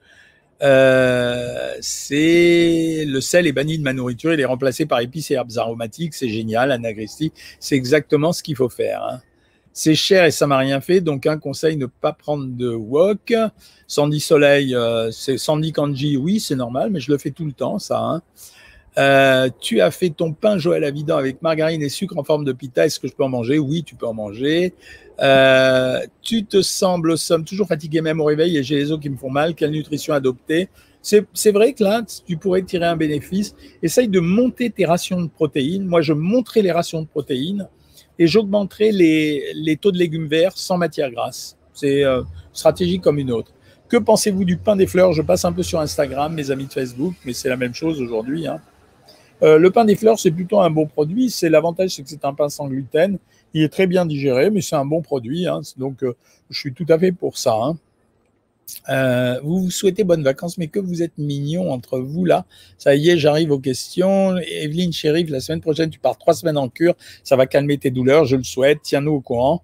Euh, 0.63 1.75
c'est 1.81 3.05
le 3.07 3.21
sel 3.21 3.47
est 3.47 3.53
banni 3.53 3.79
de 3.79 3.83
ma 3.83 3.93
nourriture, 3.93 4.33
il 4.33 4.41
est 4.41 4.47
remplacé 4.47 4.87
par 4.87 5.01
épices 5.01 5.31
et 5.31 5.35
herbes 5.35 5.51
aromatiques, 5.57 6.15
c'est 6.15 6.29
génial, 6.29 6.73
anagristie, 6.73 7.33
c'est 7.61 7.77
exactement 7.77 8.33
ce 8.33 8.43
qu'il 8.43 8.57
faut 8.57 8.71
faire. 8.71 9.03
Hein. 9.05 9.21
C'est 9.75 9.95
cher 9.95 10.25
et 10.25 10.31
ça 10.31 10.47
m'a 10.47 10.57
rien 10.57 10.81
fait, 10.81 11.03
donc 11.03 11.27
un 11.27 11.37
conseil 11.37 11.77
ne 11.77 11.85
pas 11.85 12.15
prendre 12.15 12.47
de 12.47 12.71
wok. 12.71 13.35
Sandy 13.87 14.21
Soleil, 14.21 14.75
euh, 14.75 15.11
c'est 15.11 15.37
Sandy 15.37 15.73
Kanji, 15.73 16.17
oui, 16.17 16.41
c'est 16.41 16.57
normal, 16.57 16.89
mais 16.91 17.01
je 17.01 17.13
le 17.13 17.19
fais 17.19 17.31
tout 17.31 17.45
le 17.45 17.53
temps, 17.53 17.79
ça. 17.79 18.01
Hein. 18.01 18.23
Euh, 18.99 19.51
tu 19.61 19.81
as 19.81 19.91
fait 19.91 20.11
ton 20.11 20.33
pain 20.33 20.57
Joël 20.57 20.83
Avidan 20.83 21.19
avec 21.19 21.43
margarine 21.43 21.83
et 21.83 21.89
sucre 21.89 22.17
en 22.17 22.25
forme 22.25 22.45
de 22.45 22.53
pita. 22.53 22.87
Est-ce 22.87 22.99
que 22.99 23.09
je 23.09 23.15
peux 23.15 23.25
en 23.25 23.29
manger? 23.29 23.59
Oui, 23.59 23.83
tu 23.85 23.95
peux 23.95 24.07
en 24.07 24.15
manger. 24.15 24.75
Euh, 25.21 26.01
tu 26.23 26.45
te 26.45 26.63
sembles 26.63 27.19
somme 27.19 27.45
toujours 27.45 27.69
fatigué 27.69 28.01
même 28.01 28.21
au 28.21 28.25
réveil 28.25 28.57
et 28.57 28.63
j'ai 28.63 28.77
les 28.77 28.93
os 28.93 29.01
qui 29.01 29.11
me 29.11 29.17
font 29.17 29.31
mal. 29.31 29.55
Quelle 29.55 29.71
nutrition 29.71 30.15
adopter? 30.15 30.69
C'est 31.03 31.53
vrai 31.53 31.73
que 31.73 31.85
là, 31.85 32.03
tu 32.27 32.37
pourrais 32.37 32.63
tirer 32.63 32.87
un 32.87 32.97
bénéfice. 32.97 33.55
Essaye 33.81 34.09
de 34.09 34.19
monter 34.19 34.71
tes 34.71 34.87
rations 34.87 35.21
de 35.21 35.29
protéines. 35.29 35.85
Moi, 35.85 36.01
je 36.01 36.13
monterai 36.13 36.63
les 36.63 36.73
rations 36.73 37.01
de 37.03 37.07
protéines 37.07 37.69
et 38.19 38.27
j'augmenterai 38.27 38.91
les, 38.91 39.77
taux 39.81 39.93
de 39.93 39.99
légumes 39.99 40.27
verts 40.27 40.57
sans 40.57 40.79
matière 40.79 41.13
grasse. 41.13 41.57
C'est 41.75 42.03
euh, 42.03 42.23
stratégie 42.53 42.99
comme 42.99 43.19
une 43.19 43.31
autre. 43.31 43.53
Que 43.89 43.99
pensez-vous 43.99 44.45
du 44.45 44.57
pain 44.57 44.75
des 44.75 44.89
fleurs? 44.89 45.13
Je 45.13 45.23
passe 45.23 45.45
un 45.45 45.53
peu 45.53 45.63
sur 45.63 45.79
Instagram, 45.79 46.35
mes 46.35 46.51
amis 46.51 46.67
de 46.67 46.73
Facebook, 46.73 47.15
mais 47.25 47.33
c'est 47.33 47.49
la 47.49 47.57
même 47.57 47.75
chose 47.75 48.01
aujourd'hui. 48.01 48.49
Hein. 48.49 48.61
Euh, 49.43 49.59
le 49.59 49.71
pain 49.71 49.85
des 49.85 49.97
fleurs, 49.97 50.19
c'est 50.19 50.31
plutôt 50.31 50.61
un 50.61 50.71
bon 50.71 50.87
produit. 50.87 51.31
C'est 51.31 51.49
l'avantage, 51.49 51.91
c'est 51.91 52.03
que 52.03 52.09
c'est 52.09 52.25
un 52.25 52.35
pain 52.35 52.49
sans 52.49 52.69
gluten. 52.69 53.19
Il 53.55 53.63
est 53.63 53.69
très 53.69 53.87
bien 53.87 54.07
digéré, 54.07 54.51
mais 54.51 54.61
c'est 54.61 54.77
un 54.77 54.87
bon 54.87 55.03
produit. 55.03 55.47
Hein. 55.47 55.61
Donc, 55.77 56.03
euh, 56.03 56.15
je 56.51 56.59
suis 56.59 56.73
tout 56.73 56.87
à 56.89 56.99
fait 56.99 57.13
pour 57.13 57.39
ça. 57.39 57.55
Hein. 57.55 57.77
Euh, 58.89 59.39
vous 59.45 59.61
vous 59.65 59.71
souhaitez 59.71 60.03
bonnes 60.05 60.25
vacances, 60.25 60.59
mais 60.59 60.69
que 60.69 60.81
vous 60.81 61.03
êtes 61.03 61.17
mignons 61.19 61.71
entre 61.71 62.01
vous 62.01 62.25
là. 62.25 62.47
Ça 62.79 62.97
y 62.97 63.11
est, 63.11 63.19
j'arrive 63.19 63.53
aux 63.53 63.59
questions. 63.59 64.37
Evelyne 64.39 64.93
Chérif, 64.93 65.31
la 65.31 65.41
semaine 65.41 65.61
prochaine, 65.61 65.91
tu 65.91 66.01
pars 66.01 66.19
trois 66.19 66.35
semaines 66.35 66.59
en 66.59 66.69
cure. 66.69 66.95
Ça 67.23 67.37
va 67.37 67.47
calmer 67.47 67.79
tes 67.79 67.91
douleurs, 67.91 68.25
je 68.25 68.37
le 68.37 68.43
souhaite. 68.43 68.79
Tiens-nous 68.83 69.13
au 69.13 69.21
courant. 69.21 69.63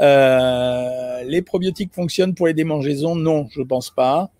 les 0.00 1.42
probiotiques 1.42 1.94
fonctionnent 1.94 2.34
pour 2.34 2.48
les 2.48 2.54
démangeaisons? 2.54 3.14
Non, 3.14 3.46
je 3.50 3.62
pense 3.62 3.90
pas. 3.90 4.30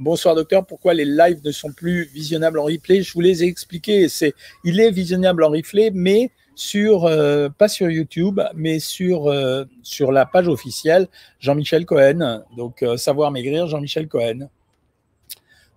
Bonsoir 0.00 0.36
docteur, 0.36 0.64
pourquoi 0.64 0.94
les 0.94 1.04
lives 1.04 1.40
ne 1.44 1.50
sont 1.50 1.72
plus 1.72 2.04
visionnables 2.04 2.60
en 2.60 2.66
replay? 2.66 3.02
Je 3.02 3.12
vous 3.12 3.20
les 3.20 3.42
ai 3.42 3.48
expliqués. 3.48 4.08
C'est, 4.08 4.32
il 4.62 4.78
est 4.78 4.92
visionnable 4.92 5.42
en 5.42 5.50
replay, 5.50 5.90
mais 5.92 6.30
sur 6.54 7.04
euh, 7.04 7.48
pas 7.48 7.66
sur 7.66 7.90
YouTube, 7.90 8.40
mais 8.54 8.78
sur 8.78 9.26
euh, 9.26 9.64
sur 9.82 10.12
la 10.12 10.24
page 10.24 10.46
officielle 10.46 11.08
Jean-Michel 11.40 11.84
Cohen. 11.84 12.44
Donc 12.56 12.84
euh, 12.84 12.96
savoir 12.96 13.32
maigrir 13.32 13.66
Jean-Michel 13.66 14.06
Cohen. 14.06 14.48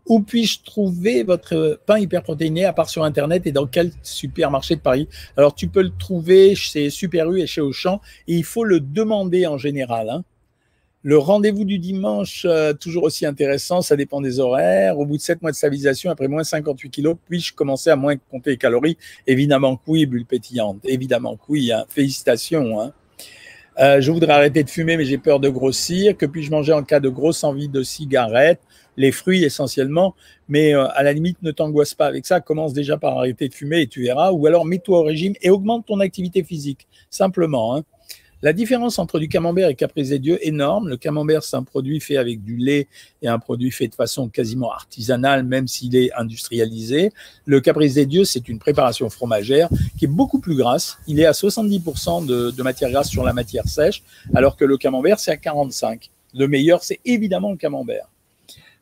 Où 0.05 0.21
puis-je 0.21 0.63
trouver 0.65 1.23
votre 1.23 1.79
pain 1.87 1.97
hyperprotéiné 1.97 2.65
à 2.65 2.73
part 2.73 2.89
sur 2.89 3.03
Internet 3.03 3.47
et 3.47 3.51
dans 3.51 3.65
quel 3.65 3.91
supermarché 4.03 4.75
de 4.75 4.81
Paris? 4.81 5.07
Alors 5.35 5.55
tu 5.55 5.67
peux 5.67 5.81
le 5.81 5.97
trouver 5.97 6.53
chez 6.53 6.91
Super 6.91 7.31
U 7.31 7.41
et 7.41 7.47
chez 7.47 7.61
Auchan 7.61 7.99
et 8.27 8.35
il 8.35 8.43
faut 8.43 8.65
le 8.65 8.81
demander 8.81 9.47
en 9.47 9.57
général. 9.57 10.11
Hein. 10.11 10.23
Le 11.03 11.17
rendez-vous 11.17 11.65
du 11.65 11.79
dimanche, 11.79 12.45
euh, 12.47 12.73
toujours 12.73 13.03
aussi 13.03 13.25
intéressant, 13.25 13.81
ça 13.81 13.95
dépend 13.95 14.21
des 14.21 14.39
horaires. 14.39 14.99
Au 14.99 15.05
bout 15.07 15.17
de 15.17 15.21
7 15.21 15.41
mois 15.41 15.49
de 15.49 15.55
stabilisation, 15.55 16.11
après 16.11 16.27
moins 16.27 16.43
58 16.43 16.91
kilos, 16.91 17.15
puis-je 17.27 17.53
commencer 17.53 17.89
à 17.89 17.95
moins 17.95 18.15
compter 18.17 18.51
les 18.51 18.57
calories? 18.57 18.97
Évidemment 19.25 19.77
que 19.77 19.81
oui, 19.87 20.05
bulle 20.05 20.27
pétillante. 20.27 20.77
Évidemment 20.83 21.37
que 21.37 21.43
oui. 21.49 21.71
Hein. 21.71 21.85
Félicitations. 21.89 22.79
Hein. 22.79 22.93
Euh, 23.79 23.99
je 23.99 24.11
voudrais 24.11 24.33
arrêter 24.33 24.63
de 24.63 24.69
fumer, 24.69 24.95
mais 24.95 25.05
j'ai 25.05 25.17
peur 25.17 25.39
de 25.39 25.49
grossir. 25.49 26.15
Que 26.15 26.27
puis-je 26.27 26.51
manger 26.51 26.73
en 26.73 26.83
cas 26.83 26.99
de 26.99 27.09
grosse 27.09 27.43
envie 27.43 27.67
de 27.67 27.81
cigarette? 27.81 28.61
Les 28.95 29.11
fruits 29.11 29.43
essentiellement. 29.43 30.13
Mais 30.49 30.75
euh, 30.75 30.87
à 30.89 31.01
la 31.01 31.13
limite, 31.13 31.41
ne 31.41 31.49
t'angoisse 31.49 31.95
pas 31.95 32.05
avec 32.05 32.27
ça. 32.27 32.41
Commence 32.41 32.73
déjà 32.73 32.97
par 32.97 33.17
arrêter 33.17 33.47
de 33.47 33.55
fumer 33.55 33.81
et 33.81 33.87
tu 33.87 34.03
verras. 34.03 34.31
Ou 34.33 34.45
alors 34.45 34.65
mets-toi 34.65 34.99
au 34.99 35.03
régime 35.03 35.33
et 35.41 35.49
augmente 35.49 35.87
ton 35.87 35.99
activité 35.99 36.43
physique. 36.43 36.87
Simplement. 37.09 37.75
Hein. 37.75 37.83
La 38.43 38.53
différence 38.53 38.97
entre 38.97 39.19
du 39.19 39.27
camembert 39.27 39.69
et 39.69 39.75
caprice 39.75 40.09
des 40.09 40.17
dieux, 40.17 40.39
énorme. 40.45 40.89
Le 40.89 40.97
camembert, 40.97 41.43
c'est 41.43 41.55
un 41.55 41.63
produit 41.63 41.99
fait 41.99 42.17
avec 42.17 42.43
du 42.43 42.57
lait 42.57 42.87
et 43.21 43.27
un 43.27 43.37
produit 43.37 43.69
fait 43.69 43.87
de 43.87 43.93
façon 43.93 44.29
quasiment 44.29 44.71
artisanale, 44.71 45.43
même 45.43 45.67
s'il 45.67 45.95
est 45.95 46.11
industrialisé. 46.13 47.11
Le 47.45 47.61
caprice 47.61 47.95
des 47.95 48.07
dieux, 48.07 48.25
c'est 48.25 48.49
une 48.49 48.57
préparation 48.57 49.09
fromagère 49.11 49.69
qui 49.97 50.05
est 50.05 50.07
beaucoup 50.07 50.39
plus 50.39 50.55
grasse. 50.55 50.97
Il 51.07 51.19
est 51.19 51.25
à 51.25 51.33
70% 51.33 52.25
de, 52.25 52.63
matière 52.63 52.89
grasse 52.89 53.09
sur 53.09 53.23
la 53.23 53.33
matière 53.33 53.67
sèche, 53.67 54.01
alors 54.33 54.57
que 54.57 54.65
le 54.65 54.77
camembert, 54.77 55.19
c'est 55.19 55.31
à 55.31 55.35
45%. 55.35 56.09
Le 56.33 56.47
meilleur, 56.47 56.81
c'est 56.81 57.01
évidemment 57.03 57.51
le 57.51 57.57
camembert. 57.57 58.07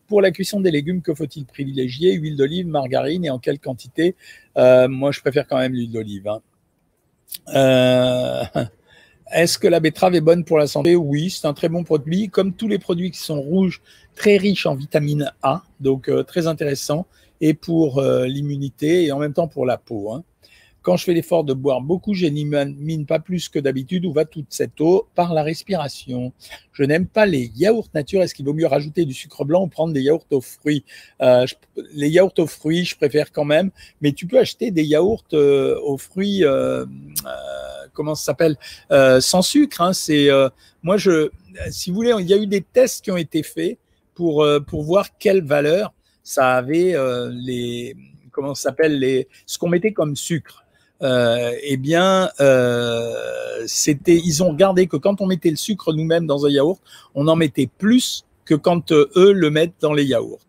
Pour 0.07 0.21
la 0.21 0.31
cuisson 0.31 0.59
des 0.59 0.71
légumes, 0.71 1.01
que 1.01 1.13
faut-il 1.13 1.45
privilégier? 1.45 2.13
Huile 2.13 2.35
d'olive, 2.35 2.67
margarine 2.67 3.25
et 3.25 3.29
en 3.29 3.39
quelle 3.39 3.59
quantité? 3.59 4.15
Euh, 4.57 4.87
Moi, 4.87 5.11
je 5.11 5.19
préfère 5.19 5.47
quand 5.47 5.57
même 5.57 5.73
l'huile 5.73 5.91
d'olive. 5.91 6.27
Hein. 6.27 6.41
Euh, 7.55 8.43
est-ce 9.31 9.57
que 9.59 9.67
la 9.67 9.79
betterave 9.79 10.15
est 10.15 10.21
bonne 10.21 10.43
pour 10.43 10.57
la 10.57 10.67
santé? 10.67 10.95
Oui, 10.95 11.29
c'est 11.29 11.47
un 11.47 11.53
très 11.53 11.69
bon 11.69 11.83
produit, 11.83 12.29
comme 12.29 12.53
tous 12.53 12.67
les 12.67 12.79
produits 12.79 13.11
qui 13.11 13.19
sont 13.19 13.41
rouges, 13.41 13.81
très 14.15 14.37
riches 14.37 14.65
en 14.65 14.75
vitamine 14.75 15.31
A, 15.41 15.63
donc 15.79 16.09
euh, 16.09 16.23
très 16.23 16.47
intéressant, 16.47 17.05
et 17.41 17.53
pour 17.53 17.99
euh, 17.99 18.25
l'immunité 18.25 19.05
et 19.05 19.11
en 19.11 19.19
même 19.19 19.33
temps 19.33 19.47
pour 19.47 19.65
la 19.65 19.77
peau. 19.77 20.13
Hein. 20.13 20.23
Quand 20.81 20.95
je 20.95 21.03
fais 21.03 21.13
l'effort 21.13 21.43
de 21.43 21.53
boire 21.53 21.81
beaucoup, 21.81 22.13
je 22.13 22.25
n'élimine 22.25 23.05
pas 23.05 23.19
plus 23.19 23.49
que 23.49 23.59
d'habitude. 23.59 24.05
Où 24.05 24.13
va 24.13 24.25
toute 24.25 24.47
cette 24.49 24.79
eau 24.79 25.07
Par 25.13 25.33
la 25.33 25.43
respiration. 25.43 26.31
Je 26.71 26.83
n'aime 26.83 27.05
pas 27.05 27.25
les 27.25 27.51
yaourts 27.55 27.89
nature. 27.93 28.21
Est-ce 28.21 28.33
qu'il 28.33 28.45
vaut 28.45 28.53
mieux 28.53 28.67
rajouter 28.67 29.05
du 29.05 29.13
sucre 29.13 29.43
blanc 29.43 29.63
ou 29.63 29.67
prendre 29.67 29.93
des 29.93 30.01
yaourts 30.01 30.25
aux 30.31 30.41
fruits? 30.41 30.85
Euh, 31.21 31.45
Les 31.93 32.09
yaourts 32.09 32.33
aux 32.37 32.47
fruits, 32.47 32.85
je 32.85 32.95
préfère 32.95 33.31
quand 33.31 33.45
même. 33.45 33.71
Mais 34.01 34.13
tu 34.13 34.25
peux 34.25 34.39
acheter 34.39 34.71
des 34.71 34.83
yaourts 34.83 35.25
euh, 35.33 35.79
aux 35.81 35.97
fruits, 35.97 36.45
euh, 36.45 36.85
comment 37.93 38.15
ça 38.15 38.25
s'appelle? 38.25 38.57
Sans 39.21 39.41
sucre. 39.41 39.81
Hein. 39.81 39.93
C'est 39.93 40.29
moi, 40.81 40.95
je, 40.95 41.29
si 41.69 41.89
vous 41.89 41.97
voulez, 41.97 42.13
il 42.19 42.27
y 42.27 42.33
a 42.33 42.37
eu 42.37 42.47
des 42.47 42.61
tests 42.61 43.03
qui 43.03 43.11
ont 43.11 43.17
été 43.17 43.43
faits 43.43 43.77
pour 44.15 44.45
pour 44.67 44.83
voir 44.83 45.17
quelle 45.17 45.43
valeur 45.43 45.93
ça 46.23 46.55
avait 46.55 46.95
les 47.31 47.95
comment 48.31 48.55
s'appelle 48.55 48.99
les, 48.99 49.27
ce 49.45 49.57
qu'on 49.57 49.69
mettait 49.69 49.91
comme 49.91 50.15
sucre. 50.15 50.63
Eh 51.01 51.77
bien, 51.77 52.29
c'était, 53.65 54.17
ils 54.17 54.43
ont 54.43 54.49
regardé 54.49 54.87
que 54.87 54.97
quand 54.97 55.21
on 55.21 55.27
mettait 55.27 55.51
le 55.51 55.55
sucre 55.55 55.93
nous-mêmes 55.93 56.25
dans 56.25 56.45
un 56.45 56.49
yaourt, 56.49 56.81
on 57.15 57.27
en 57.27 57.35
mettait 57.35 57.69
plus 57.77 58.25
que 58.45 58.55
quand 58.55 58.91
eux 58.91 59.31
le 59.31 59.49
mettent 59.49 59.79
dans 59.79 59.93
les 59.93 60.05
yaourts. 60.05 60.39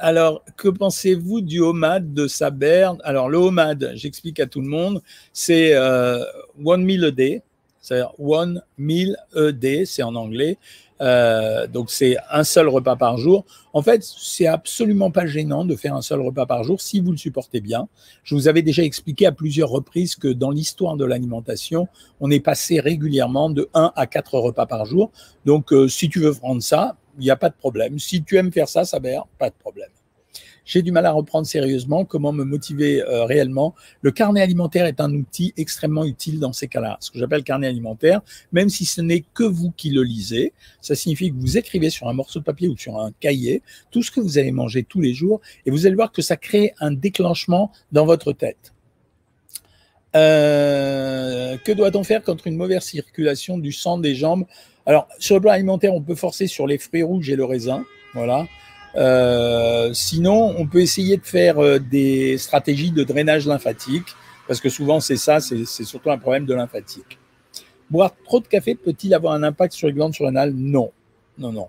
Alors, 0.00 0.44
que 0.56 0.68
pensez-vous 0.68 1.40
du 1.40 1.58
homad 1.58 2.14
de 2.14 2.28
Saber? 2.28 2.92
Alors, 3.02 3.28
le 3.28 3.36
homad, 3.36 3.90
j'explique 3.94 4.38
à 4.38 4.46
tout 4.46 4.60
le 4.60 4.68
monde, 4.68 5.02
c'est 5.32 5.74
euh, 5.74 6.22
one 6.64 6.84
meal 6.84 7.04
a 7.04 7.10
day, 7.10 7.42
c'est-à-dire 7.88 8.12
one 8.18 8.62
meal 8.76 9.16
day, 9.34 9.84
c'est 9.86 10.02
en 10.02 10.14
anglais. 10.14 10.58
Euh, 11.00 11.66
donc, 11.66 11.90
c'est 11.90 12.16
un 12.30 12.44
seul 12.44 12.68
repas 12.68 12.96
par 12.96 13.18
jour. 13.18 13.44
En 13.72 13.82
fait, 13.82 14.02
c'est 14.02 14.46
absolument 14.46 15.10
pas 15.10 15.26
gênant 15.26 15.64
de 15.64 15.76
faire 15.76 15.94
un 15.94 16.02
seul 16.02 16.20
repas 16.20 16.46
par 16.46 16.64
jour 16.64 16.80
si 16.80 17.00
vous 17.00 17.12
le 17.12 17.16
supportez 17.16 17.60
bien. 17.60 17.88
Je 18.24 18.34
vous 18.34 18.48
avais 18.48 18.62
déjà 18.62 18.82
expliqué 18.82 19.26
à 19.26 19.32
plusieurs 19.32 19.70
reprises 19.70 20.16
que 20.16 20.28
dans 20.28 20.50
l'histoire 20.50 20.96
de 20.96 21.04
l'alimentation, 21.04 21.88
on 22.20 22.30
est 22.30 22.40
passé 22.40 22.80
régulièrement 22.80 23.50
de 23.50 23.68
1 23.74 23.92
à 23.94 24.06
4 24.06 24.38
repas 24.38 24.66
par 24.66 24.84
jour. 24.84 25.10
Donc, 25.44 25.72
euh, 25.72 25.88
si 25.88 26.08
tu 26.08 26.20
veux 26.20 26.34
prendre 26.34 26.62
ça, 26.62 26.96
il 27.18 27.22
n'y 27.22 27.30
a 27.30 27.36
pas 27.36 27.48
de 27.48 27.56
problème. 27.56 27.98
Si 27.98 28.22
tu 28.22 28.36
aimes 28.36 28.52
faire 28.52 28.68
ça, 28.68 28.84
ça 28.84 28.98
Saber, 28.98 29.20
pas 29.38 29.50
de 29.50 29.54
problème. 29.58 29.90
J'ai 30.68 30.82
du 30.82 30.92
mal 30.92 31.06
à 31.06 31.12
reprendre 31.12 31.46
sérieusement. 31.46 32.04
Comment 32.04 32.30
me 32.30 32.44
motiver 32.44 33.00
euh, 33.00 33.24
réellement 33.24 33.74
Le 34.02 34.10
carnet 34.10 34.42
alimentaire 34.42 34.84
est 34.84 35.00
un 35.00 35.10
outil 35.14 35.54
extrêmement 35.56 36.04
utile 36.04 36.40
dans 36.40 36.52
ces 36.52 36.68
cas-là. 36.68 36.98
Ce 37.00 37.10
que 37.10 37.18
j'appelle 37.18 37.42
carnet 37.42 37.66
alimentaire, 37.66 38.20
même 38.52 38.68
si 38.68 38.84
ce 38.84 39.00
n'est 39.00 39.24
que 39.32 39.44
vous 39.44 39.70
qui 39.70 39.88
le 39.88 40.02
lisez, 40.02 40.52
ça 40.82 40.94
signifie 40.94 41.30
que 41.30 41.36
vous 41.36 41.56
écrivez 41.56 41.88
sur 41.88 42.06
un 42.06 42.12
morceau 42.12 42.40
de 42.40 42.44
papier 42.44 42.68
ou 42.68 42.76
sur 42.76 43.00
un 43.00 43.12
cahier 43.18 43.62
tout 43.90 44.02
ce 44.02 44.10
que 44.10 44.20
vous 44.20 44.36
avez 44.36 44.52
mangé 44.52 44.82
tous 44.82 45.00
les 45.00 45.14
jours 45.14 45.40
et 45.64 45.70
vous 45.70 45.86
allez 45.86 45.94
voir 45.94 46.12
que 46.12 46.20
ça 46.20 46.36
crée 46.36 46.74
un 46.80 46.92
déclenchement 46.92 47.72
dans 47.90 48.04
votre 48.04 48.34
tête. 48.34 48.74
Euh, 50.16 51.56
que 51.64 51.72
doit-on 51.72 52.04
faire 52.04 52.22
contre 52.22 52.46
une 52.46 52.56
mauvaise 52.56 52.82
circulation 52.82 53.56
du 53.56 53.72
sang 53.72 53.96
des 53.96 54.14
jambes? 54.14 54.44
Alors, 54.84 55.08
sur 55.18 55.36
le 55.36 55.40
plan 55.40 55.52
alimentaire, 55.52 55.94
on 55.94 56.02
peut 56.02 56.14
forcer 56.14 56.46
sur 56.46 56.66
les 56.66 56.76
fruits 56.76 57.02
rouges 57.02 57.30
et 57.30 57.36
le 57.36 57.46
raisin. 57.46 57.86
Voilà. 58.12 58.46
Euh, 58.98 59.92
sinon, 59.92 60.54
on 60.58 60.66
peut 60.66 60.80
essayer 60.80 61.16
de 61.16 61.24
faire 61.24 61.62
euh, 61.62 61.78
des 61.78 62.36
stratégies 62.36 62.90
de 62.90 63.04
drainage 63.04 63.46
lymphatique, 63.46 64.08
parce 64.46 64.60
que 64.60 64.68
souvent, 64.68 64.98
c'est 65.00 65.16
ça, 65.16 65.40
c'est 65.40 65.84
surtout 65.84 66.10
un 66.10 66.18
problème 66.18 66.46
de 66.46 66.54
lymphatique. 66.54 67.18
Boire 67.90 68.12
trop 68.24 68.40
de 68.40 68.48
café 68.48 68.74
peut-il 68.74 69.14
avoir 69.14 69.34
un 69.34 69.42
impact 69.42 69.72
sur 69.72 69.86
les 69.86 69.92
glandes 69.92 70.14
surrénales 70.14 70.52
Non. 70.52 70.90
Non, 71.38 71.52
non. 71.52 71.68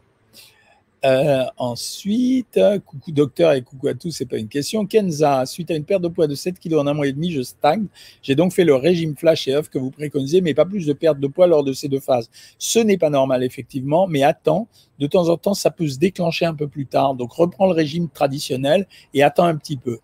Euh, 1.05 1.45
ensuite, 1.57 2.59
coucou 2.85 3.12
docteur 3.12 3.53
et 3.53 3.62
coucou 3.62 3.88
à 3.88 3.93
tous, 3.93 4.12
c'est 4.12 4.25
pas 4.25 4.38
une 4.38 4.49
question. 4.49 4.85
Kenza, 4.85 5.45
suite 5.45 5.71
à 5.71 5.75
une 5.75 5.85
perte 5.85 6.01
de 6.01 6.09
poids 6.09 6.27
de 6.27 6.35
7 6.35 6.59
kg 6.59 6.75
en 6.75 6.88
un 6.88 6.93
mois 6.93 7.07
et 7.07 7.13
demi, 7.13 7.31
je 7.31 7.41
stagne. 7.41 7.85
J'ai 8.21 8.35
donc 8.35 8.51
fait 8.51 8.65
le 8.65 8.75
régime 8.75 9.15
flash 9.15 9.47
et 9.47 9.55
off 9.55 9.69
que 9.69 9.79
vous 9.79 9.91
préconisez, 9.91 10.41
mais 10.41 10.53
pas 10.53 10.65
plus 10.65 10.85
de 10.85 10.93
perte 10.93 11.19
de 11.19 11.27
poids 11.27 11.47
lors 11.47 11.63
de 11.63 11.71
ces 11.71 11.88
deux 11.88 12.01
phases. 12.01 12.29
Ce 12.57 12.79
n'est 12.79 12.97
pas 12.97 13.09
normal, 13.09 13.43
effectivement, 13.43 14.07
mais 14.07 14.23
attends, 14.23 14.67
de 14.99 15.07
temps 15.07 15.29
en 15.29 15.38
temps, 15.38 15.53
ça 15.53 15.71
peut 15.71 15.88
se 15.88 15.99
déclencher 15.99 16.45
un 16.45 16.55
peu 16.55 16.67
plus 16.67 16.85
tard. 16.85 17.15
Donc, 17.15 17.31
reprends 17.31 17.67
le 17.67 17.73
régime 17.73 18.09
traditionnel 18.09 18.85
et 19.13 19.23
attends 19.23 19.45
un 19.45 19.55
petit 19.55 19.77
peu. 19.77 19.99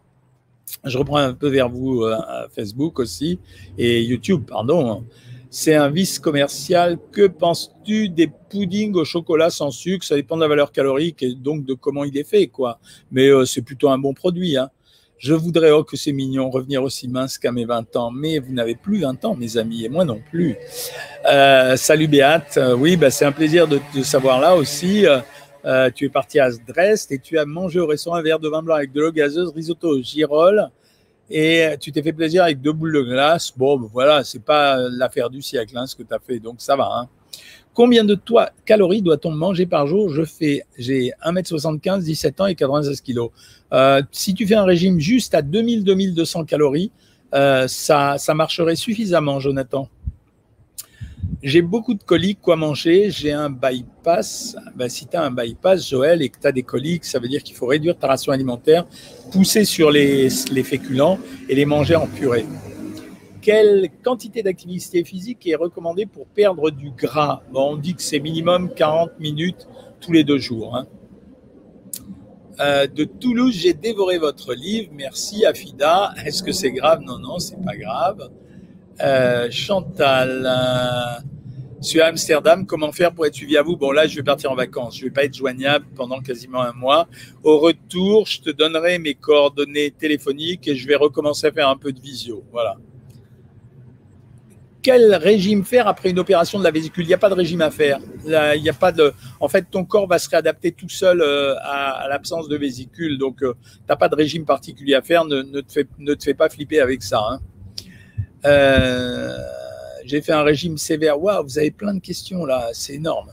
Je 0.84 0.97
reprends 0.97 1.17
un 1.17 1.34
peu 1.34 1.49
vers 1.49 1.69
vous 1.69 2.03
euh, 2.03 2.17
Facebook 2.55 2.99
aussi 2.99 3.39
et 3.77 4.01
YouTube, 4.01 4.45
pardon 4.47 5.03
c'est 5.55 5.73
un 5.73 5.89
vice 5.89 6.19
commercial. 6.19 6.97
Que 7.13 7.27
penses-tu 7.27 8.09
des 8.09 8.29
puddings 8.49 8.93
au 8.95 9.05
chocolat 9.05 9.49
sans 9.49 9.71
sucre? 9.71 10.05
Ça 10.05 10.15
dépend 10.15 10.35
de 10.35 10.41
la 10.41 10.49
valeur 10.49 10.73
calorique 10.73 11.23
et 11.23 11.33
donc 11.33 11.63
de 11.63 11.73
comment 11.73 12.03
il 12.03 12.17
est 12.17 12.25
fait, 12.25 12.47
quoi. 12.47 12.77
Mais 13.09 13.29
euh, 13.29 13.45
c'est 13.45 13.61
plutôt 13.61 13.87
un 13.87 13.97
bon 13.97 14.13
produit. 14.13 14.57
Hein. 14.57 14.69
Je 15.17 15.33
voudrais, 15.33 15.71
oh 15.71 15.85
que 15.85 15.95
c'est 15.95 16.11
mignon, 16.11 16.49
revenir 16.49 16.83
aussi 16.83 17.07
mince 17.07 17.37
qu'à 17.37 17.53
mes 17.53 17.63
20 17.63 17.95
ans. 17.95 18.11
Mais 18.11 18.39
vous 18.39 18.51
n'avez 18.51 18.75
plus 18.75 18.99
20 18.99 19.23
ans, 19.23 19.35
mes 19.35 19.55
amis, 19.55 19.85
et 19.85 19.89
moi 19.89 20.03
non 20.03 20.19
plus. 20.29 20.57
Euh, 21.25 21.77
salut 21.77 22.09
Béate. 22.09 22.57
Euh, 22.57 22.75
oui, 22.75 22.97
bah, 22.97 23.09
c'est 23.09 23.23
un 23.23 23.31
plaisir 23.31 23.65
de 23.65 23.79
te 23.93 24.03
savoir 24.03 24.41
là 24.41 24.57
aussi. 24.57 25.05
tu 25.95 26.05
es 26.05 26.09
parti 26.09 26.37
à 26.37 26.49
Dresde 26.51 27.13
et 27.13 27.19
tu 27.19 27.37
as 27.37 27.45
mangé 27.45 27.79
au 27.79 27.87
restaurant 27.87 28.17
un 28.17 28.21
verre 28.21 28.39
de 28.39 28.49
vin 28.49 28.61
blanc 28.61 28.75
avec 28.75 28.91
de 28.91 28.99
l'eau 28.99 29.13
gazeuse, 29.13 29.53
risotto, 29.55 30.01
girole 30.01 30.69
et 31.29 31.75
tu 31.79 31.91
t'es 31.91 32.03
fait 32.03 32.13
plaisir 32.13 32.43
avec 32.43 32.61
deux 32.61 32.73
boules 32.73 32.93
de 32.93 33.01
glace. 33.01 33.51
Bon, 33.55 33.77
ben 33.77 33.89
voilà, 33.91 34.23
c'est 34.23 34.43
pas 34.43 34.77
l'affaire 34.89 35.29
du 35.29 35.41
siècle 35.41 35.77
hein, 35.77 35.88
ce 35.88 35.95
que 35.95 36.03
tu 36.03 36.13
as 36.13 36.19
fait, 36.19 36.39
donc 36.39 36.55
ça 36.59 36.75
va. 36.75 36.89
Hein. 36.91 37.09
Combien 37.73 38.05
de 38.05 38.17
calories 38.63 39.01
doit-on 39.01 39.31
manger 39.31 39.65
par 39.65 39.85
jour? 39.85 40.09
Je 40.09 40.23
fais, 40.23 40.63
j'ai 40.77 41.11
1m75, 41.25 42.03
17 42.03 42.41
ans 42.41 42.45
et 42.45 42.55
96 42.55 43.01
kg. 43.01 43.27
Euh, 43.73 44.01
si 44.11 44.33
tu 44.33 44.47
fais 44.47 44.55
un 44.55 44.63
régime 44.63 44.97
juste 44.99 45.35
à 45.35 45.41
2000-2200 45.41 46.45
calories, 46.45 46.91
euh, 47.33 47.67
ça, 47.67 48.17
ça 48.17 48.33
marcherait 48.33 48.77
suffisamment, 48.77 49.41
Jonathan? 49.41 49.89
J'ai 51.45 51.62
beaucoup 51.62 51.93
de 51.93 52.01
coliques, 52.01 52.39
quoi 52.41 52.55
manger 52.55 53.12
J'ai 53.12 53.31
un 53.31 53.51
bypass. 53.51 54.58
Ben, 54.75 54.89
si 54.89 55.05
tu 55.05 55.15
as 55.15 55.21
un 55.21 55.29
bypass, 55.29 55.88
Joël, 55.88 56.23
et 56.23 56.29
que 56.29 56.39
tu 56.39 56.47
as 56.47 56.51
des 56.51 56.63
coliques, 56.63 57.05
ça 57.05 57.19
veut 57.19 57.27
dire 57.27 57.43
qu'il 57.43 57.55
faut 57.55 57.67
réduire 57.67 57.95
ta 57.95 58.08
ration 58.08 58.31
alimentaire, 58.31 58.88
pousser 59.31 59.63
sur 59.63 59.91
les, 59.91 60.27
les 60.51 60.63
féculents 60.63 61.19
et 61.47 61.53
les 61.53 61.65
manger 61.65 61.97
en 61.97 62.08
purée. 62.08 62.47
Quelle 63.43 63.89
quantité 64.03 64.41
d'activité 64.41 65.03
physique 65.03 65.45
est 65.45 65.53
recommandée 65.53 66.08
pour 66.08 66.25
perdre 66.25 66.71
du 66.71 66.89
gras? 66.89 67.43
On 67.53 67.77
dit 67.77 67.93
que 67.93 68.01
c'est 68.01 68.19
minimum 68.19 68.73
40 68.73 69.19
minutes 69.19 69.67
tous 70.01 70.13
les 70.13 70.23
deux 70.23 70.39
jours. 70.39 70.75
Hein. 70.75 70.88
Euh, 72.60 72.88
de 72.88 73.03
Toulouse, 73.03 73.53
j'ai 73.53 73.75
dévoré 73.75 74.17
votre 74.17 74.55
livre. 74.55 74.89
Merci, 74.95 75.45
Afida. 75.45 76.15
Est-ce 76.25 76.41
que 76.41 76.51
c'est 76.51 76.71
grave? 76.71 77.01
Non, 77.01 77.19
non, 77.19 77.38
c'est 77.38 77.63
pas 77.63 77.77
grave. 77.77 78.31
Euh, 78.99 79.51
Chantal, 79.51 80.43
euh, 80.47 81.35
suis 81.81 82.01
à 82.01 82.07
Amsterdam, 82.07 82.65
comment 82.65 82.91
faire 82.91 83.13
pour 83.13 83.25
être 83.25 83.35
suivi 83.35 83.57
à 83.57 83.61
vous? 83.61 83.77
Bon, 83.77 83.91
là, 83.91 84.07
je 84.07 84.15
vais 84.15 84.23
partir 84.23 84.51
en 84.51 84.55
vacances. 84.55 84.97
Je 84.97 85.05
vais 85.05 85.11
pas 85.11 85.23
être 85.23 85.35
joignable 85.35 85.85
pendant 85.95 86.19
quasiment 86.19 86.61
un 86.61 86.73
mois. 86.73 87.07
Au 87.43 87.59
retour, 87.59 88.25
je 88.25 88.41
te 88.41 88.49
donnerai 88.49 88.99
mes 88.99 89.13
coordonnées 89.13 89.91
téléphoniques 89.91 90.67
et 90.67 90.75
je 90.75 90.88
vais 90.88 90.95
recommencer 90.95 91.47
à 91.47 91.51
faire 91.51 91.69
un 91.69 91.77
peu 91.77 91.91
de 91.91 91.99
visio. 91.99 92.43
Voilà. 92.51 92.77
Quel 94.81 95.15
régime 95.15 95.65
faire 95.65 95.88
après 95.88 96.11
une 96.11 96.19
opération 96.19 96.59
de 96.59 96.63
la 96.63 96.69
vésicule? 96.69 97.05
Il 97.05 97.07
n'y 97.07 97.13
a 97.15 97.17
pas 97.17 97.29
de 97.29 97.33
régime 97.33 97.61
à 97.61 97.71
faire. 97.71 97.99
il 98.25 98.69
a 98.69 98.73
pas 98.73 98.91
de. 98.91 99.13
En 99.39 99.47
fait, 99.47 99.65
ton 99.69 99.83
corps 99.83 100.07
va 100.07 100.19
se 100.19 100.29
réadapter 100.29 100.71
tout 100.71 100.89
seul 100.89 101.21
euh, 101.21 101.55
à, 101.61 102.07
l'absence 102.07 102.47
de 102.47 102.55
vésicule. 102.55 103.17
Donc, 103.17 103.38
tu 103.39 103.47
n'as 103.89 103.95
pas 103.95 104.09
de 104.09 104.15
régime 104.15 104.45
particulier 104.45 104.93
à 104.93 105.01
faire. 105.01 105.25
Ne, 105.25 105.41
te, 105.41 105.71
fais, 105.71 105.88
ne 105.97 106.13
te 106.13 106.23
fais 106.23 106.35
pas 106.35 106.49
flipper 106.49 106.79
avec 106.79 107.01
ça. 107.01 107.19
Hein. 107.19 107.39
Euh, 108.45 109.38
j'ai 110.05 110.21
fait 110.21 110.31
un 110.31 110.43
régime 110.43 110.77
sévère. 110.77 111.21
Waouh, 111.21 111.43
vous 111.43 111.57
avez 111.57 111.71
plein 111.71 111.93
de 111.93 111.99
questions 111.99 112.45
là, 112.45 112.69
c'est 112.73 112.93
énorme. 112.93 113.31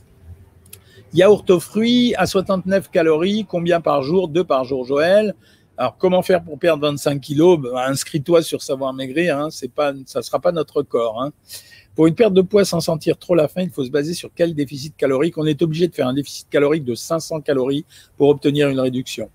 Yaourt 1.14 1.48
aux 1.50 1.60
fruits 1.60 2.14
à 2.16 2.26
69 2.26 2.90
calories, 2.90 3.44
combien 3.46 3.80
par 3.82 4.02
jour? 4.02 4.28
Deux 4.28 4.44
par 4.44 4.64
jour, 4.64 4.86
Joël. 4.86 5.34
Alors, 5.76 5.96
comment 5.98 6.22
faire 6.22 6.42
pour 6.42 6.58
perdre 6.58 6.86
25 6.88 7.20
kilos? 7.20 7.60
Ben, 7.60 7.76
Inscris-toi 7.76 8.42
sur 8.42 8.62
Savoir 8.62 8.94
Maigrir, 8.94 9.38
hein, 9.38 9.48
pas, 9.74 9.92
ça 10.06 10.20
ne 10.20 10.22
sera 10.22 10.38
pas 10.38 10.52
notre 10.52 10.82
corps. 10.82 11.22
Hein. 11.22 11.32
Pour 11.94 12.06
une 12.06 12.14
perte 12.14 12.32
de 12.32 12.40
poids 12.40 12.64
sans 12.64 12.80
sentir 12.80 13.18
trop 13.18 13.34
la 13.34 13.48
faim, 13.48 13.62
il 13.62 13.70
faut 13.70 13.84
se 13.84 13.90
baser 13.90 14.14
sur 14.14 14.30
quel 14.34 14.54
déficit 14.54 14.96
calorique? 14.96 15.36
On 15.36 15.44
est 15.44 15.60
obligé 15.60 15.88
de 15.88 15.94
faire 15.94 16.08
un 16.08 16.14
déficit 16.14 16.48
calorique 16.48 16.84
de 16.84 16.94
500 16.94 17.42
calories 17.42 17.84
pour 18.16 18.28
obtenir 18.28 18.70
une 18.70 18.80
réduction 18.80 19.30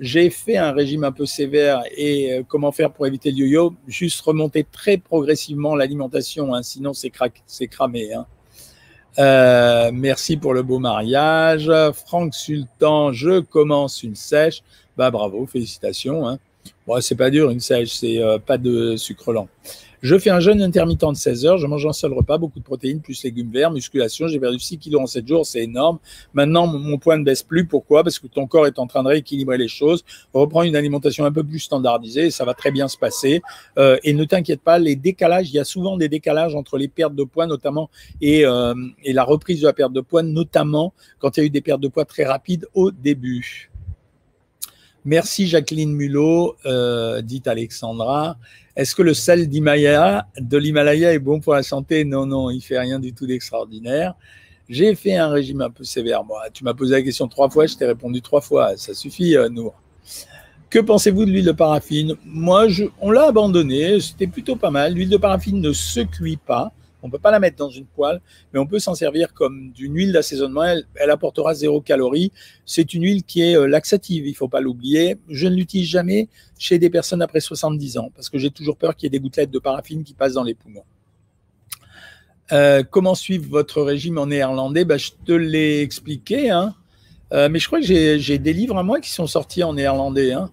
j'ai 0.00 0.30
fait 0.30 0.56
un 0.56 0.72
régime 0.72 1.04
un 1.04 1.12
peu 1.12 1.26
sévère 1.26 1.82
et 1.96 2.32
euh, 2.32 2.42
comment 2.46 2.72
faire 2.72 2.92
pour 2.92 3.06
éviter 3.06 3.30
le 3.30 3.38
yo-yo? 3.38 3.74
Juste 3.86 4.20
remonter 4.22 4.64
très 4.64 4.98
progressivement 4.98 5.76
l'alimentation, 5.76 6.54
hein, 6.54 6.62
sinon 6.62 6.92
c'est 6.92 7.10
cramé. 7.68 8.12
Hein. 8.12 8.26
Euh, 9.18 9.90
merci 9.92 10.36
pour 10.36 10.54
le 10.54 10.62
beau 10.62 10.78
mariage. 10.78 11.70
Franck 12.06 12.34
Sultan, 12.34 13.12
je 13.12 13.40
commence 13.40 14.02
une 14.02 14.16
sèche. 14.16 14.62
Bah 14.96 15.10
bravo, 15.10 15.46
félicitations. 15.46 16.26
Hein. 16.26 16.38
Bon, 16.86 17.00
c'est 17.00 17.14
pas 17.14 17.30
dur 17.30 17.50
une 17.50 17.60
sèche, 17.60 17.90
c'est 17.90 18.18
euh, 18.18 18.38
pas 18.38 18.58
de 18.58 18.96
sucre 18.96 19.32
lent. 19.32 19.48
Je 20.04 20.18
fais 20.18 20.28
un 20.28 20.38
jeûne 20.38 20.60
intermittent 20.60 21.08
de 21.08 21.16
16 21.16 21.46
heures, 21.46 21.56
je 21.56 21.66
mange 21.66 21.86
un 21.86 21.94
seul 21.94 22.12
repas, 22.12 22.36
beaucoup 22.36 22.58
de 22.58 22.64
protéines, 22.64 23.00
plus 23.00 23.24
légumes 23.24 23.50
verts, 23.50 23.70
musculation. 23.70 24.28
J'ai 24.28 24.38
perdu 24.38 24.58
6 24.58 24.76
kilos 24.76 25.00
en 25.00 25.06
7 25.06 25.26
jours, 25.26 25.46
c'est 25.46 25.62
énorme. 25.62 25.98
Maintenant, 26.34 26.66
mon 26.66 26.98
poids 26.98 27.16
ne 27.16 27.24
baisse 27.24 27.42
plus. 27.42 27.64
Pourquoi? 27.64 28.04
Parce 28.04 28.18
que 28.18 28.26
ton 28.26 28.46
corps 28.46 28.66
est 28.66 28.78
en 28.78 28.86
train 28.86 29.02
de 29.02 29.08
rééquilibrer 29.08 29.56
les 29.56 29.66
choses. 29.66 30.04
Reprends 30.34 30.62
une 30.62 30.76
alimentation 30.76 31.24
un 31.24 31.32
peu 31.32 31.42
plus 31.42 31.60
standardisée, 31.60 32.30
ça 32.30 32.44
va 32.44 32.52
très 32.52 32.70
bien 32.70 32.86
se 32.86 32.98
passer. 32.98 33.40
Euh, 33.78 33.96
et 34.04 34.12
ne 34.12 34.24
t'inquiète 34.24 34.60
pas, 34.60 34.78
les 34.78 34.94
décalages, 34.94 35.48
il 35.48 35.54
y 35.54 35.58
a 35.58 35.64
souvent 35.64 35.96
des 35.96 36.10
décalages 36.10 36.54
entre 36.54 36.76
les 36.76 36.88
pertes 36.88 37.14
de 37.14 37.24
poids, 37.24 37.46
notamment, 37.46 37.88
et, 38.20 38.44
euh, 38.44 38.74
et 39.04 39.14
la 39.14 39.24
reprise 39.24 39.62
de 39.62 39.66
la 39.68 39.72
perte 39.72 39.94
de 39.94 40.02
poids, 40.02 40.22
notamment 40.22 40.92
quand 41.18 41.38
il 41.38 41.40
y 41.40 41.42
a 41.44 41.46
eu 41.46 41.50
des 41.50 41.62
pertes 41.62 41.80
de 41.80 41.88
poids 41.88 42.04
très 42.04 42.24
rapides 42.24 42.66
au 42.74 42.90
début. 42.90 43.70
Merci 45.04 45.46
Jacqueline 45.46 45.92
Mulot, 45.92 46.56
euh, 46.64 47.20
dit 47.20 47.42
Alexandra. 47.44 48.38
Est-ce 48.74 48.94
que 48.94 49.02
le 49.02 49.12
sel 49.12 49.48
de 49.48 50.58
l'Himalaya 50.58 51.12
est 51.12 51.18
bon 51.18 51.40
pour 51.40 51.52
la 51.52 51.62
santé? 51.62 52.04
Non, 52.04 52.24
non, 52.24 52.50
il 52.50 52.62
fait 52.62 52.78
rien 52.78 52.98
du 52.98 53.12
tout 53.12 53.26
d'extraordinaire. 53.26 54.14
J'ai 54.68 54.94
fait 54.94 55.16
un 55.16 55.28
régime 55.28 55.60
un 55.60 55.70
peu 55.70 55.84
sévère. 55.84 56.24
Moi, 56.24 56.40
tu 56.52 56.64
m'as 56.64 56.72
posé 56.72 56.92
la 56.92 57.02
question 57.02 57.28
trois 57.28 57.50
fois, 57.50 57.66
je 57.66 57.76
t'ai 57.76 57.84
répondu 57.84 58.22
trois 58.22 58.40
fois. 58.40 58.78
Ça 58.78 58.94
suffit, 58.94 59.36
euh, 59.36 59.50
Nour. 59.50 59.74
Que 60.70 60.78
pensez-vous 60.78 61.26
de 61.26 61.30
l'huile 61.30 61.44
de 61.44 61.52
paraffine? 61.52 62.16
Moi, 62.24 62.66
on 63.00 63.10
l'a 63.10 63.26
abandonné. 63.26 64.00
C'était 64.00 64.26
plutôt 64.26 64.56
pas 64.56 64.70
mal. 64.70 64.94
L'huile 64.94 65.10
de 65.10 65.18
paraffine 65.18 65.60
ne 65.60 65.72
se 65.72 66.00
cuit 66.00 66.38
pas. 66.38 66.72
On 67.04 67.08
ne 67.08 67.12
peut 67.12 67.18
pas 67.18 67.30
la 67.30 67.38
mettre 67.38 67.58
dans 67.58 67.68
une 67.68 67.84
poêle, 67.84 68.22
mais 68.52 68.58
on 68.58 68.66
peut 68.66 68.78
s'en 68.78 68.94
servir 68.94 69.34
comme 69.34 69.72
d'une 69.72 69.94
huile 69.94 70.10
d'assaisonnement. 70.10 70.64
Elle, 70.94 71.10
apportera 71.10 71.52
zéro 71.52 71.82
calorie. 71.82 72.32
C'est 72.64 72.94
une 72.94 73.02
huile 73.02 73.24
qui 73.24 73.42
est 73.42 73.58
euh, 73.58 73.66
laxative, 73.66 74.26
il 74.26 74.30
ne 74.30 74.34
faut 74.34 74.48
pas 74.48 74.62
l'oublier. 74.62 75.18
Je 75.28 75.46
ne 75.46 75.54
l'utilise 75.54 75.86
jamais 75.86 76.30
chez 76.58 76.78
des 76.78 76.88
personnes 76.88 77.20
après 77.20 77.40
70 77.40 77.98
ans 77.98 78.10
parce 78.16 78.30
que 78.30 78.38
j'ai 78.38 78.50
toujours 78.50 78.78
peur 78.78 78.96
qu'il 78.96 79.04
y 79.04 79.08
ait 79.08 79.10
des 79.10 79.20
gouttelettes 79.20 79.50
de 79.50 79.58
paraffine 79.58 80.02
qui 80.02 80.14
passent 80.14 80.32
dans 80.32 80.42
les 80.42 80.54
poumons. 80.54 80.84
Euh, 82.52 82.82
comment 82.90 83.14
suivre 83.14 83.50
votre 83.50 83.82
régime 83.82 84.16
en 84.16 84.28
néerlandais? 84.28 84.86
Ben, 84.86 84.98
Je 84.98 85.10
te 85.26 85.32
l'ai 85.32 85.82
expliqué, 85.82 86.48
hein. 86.48 86.74
euh, 87.34 87.50
mais 87.50 87.58
je 87.58 87.66
crois 87.66 87.80
que 87.80 87.86
j'ai 87.86 88.38
des 88.38 88.52
livres 88.54 88.78
à 88.78 88.82
moi 88.82 89.00
qui 89.00 89.10
sont 89.10 89.26
sortis 89.26 89.62
en 89.62 89.74
néerlandais. 89.74 90.32
Hein. 90.32 90.50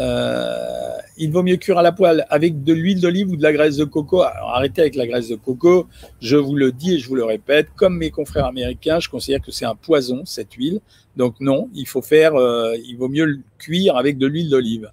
Euh, 0.00 0.96
il 1.18 1.30
vaut 1.30 1.42
mieux 1.42 1.56
cuire 1.56 1.78
à 1.78 1.82
la 1.82 1.92
poêle 1.92 2.26
avec 2.30 2.64
de 2.64 2.72
l'huile 2.72 3.00
d'olive 3.00 3.30
ou 3.30 3.36
de 3.36 3.42
la 3.42 3.52
graisse 3.52 3.76
de 3.76 3.84
coco. 3.84 4.22
Arrêtez 4.22 4.80
avec 4.80 4.94
la 4.94 5.06
graisse 5.06 5.28
de 5.28 5.36
coco. 5.36 5.86
Je 6.22 6.36
vous 6.36 6.56
le 6.56 6.72
dis 6.72 6.94
et 6.94 6.98
je 6.98 7.06
vous 7.06 7.16
le 7.16 7.24
répète, 7.24 7.68
comme 7.76 7.98
mes 7.98 8.10
confrères 8.10 8.46
américains, 8.46 8.98
je 9.00 9.08
considère 9.10 9.42
que 9.42 9.52
c'est 9.52 9.66
un 9.66 9.74
poison 9.74 10.24
cette 10.24 10.54
huile. 10.54 10.80
Donc 11.16 11.34
non, 11.40 11.68
il 11.74 11.86
faut 11.86 12.00
faire, 12.00 12.34
euh, 12.34 12.74
il 12.86 12.96
vaut 12.96 13.08
mieux 13.08 13.26
le 13.26 13.40
cuire 13.58 13.96
avec 13.96 14.16
de 14.16 14.26
l'huile 14.26 14.48
d'olive. 14.48 14.90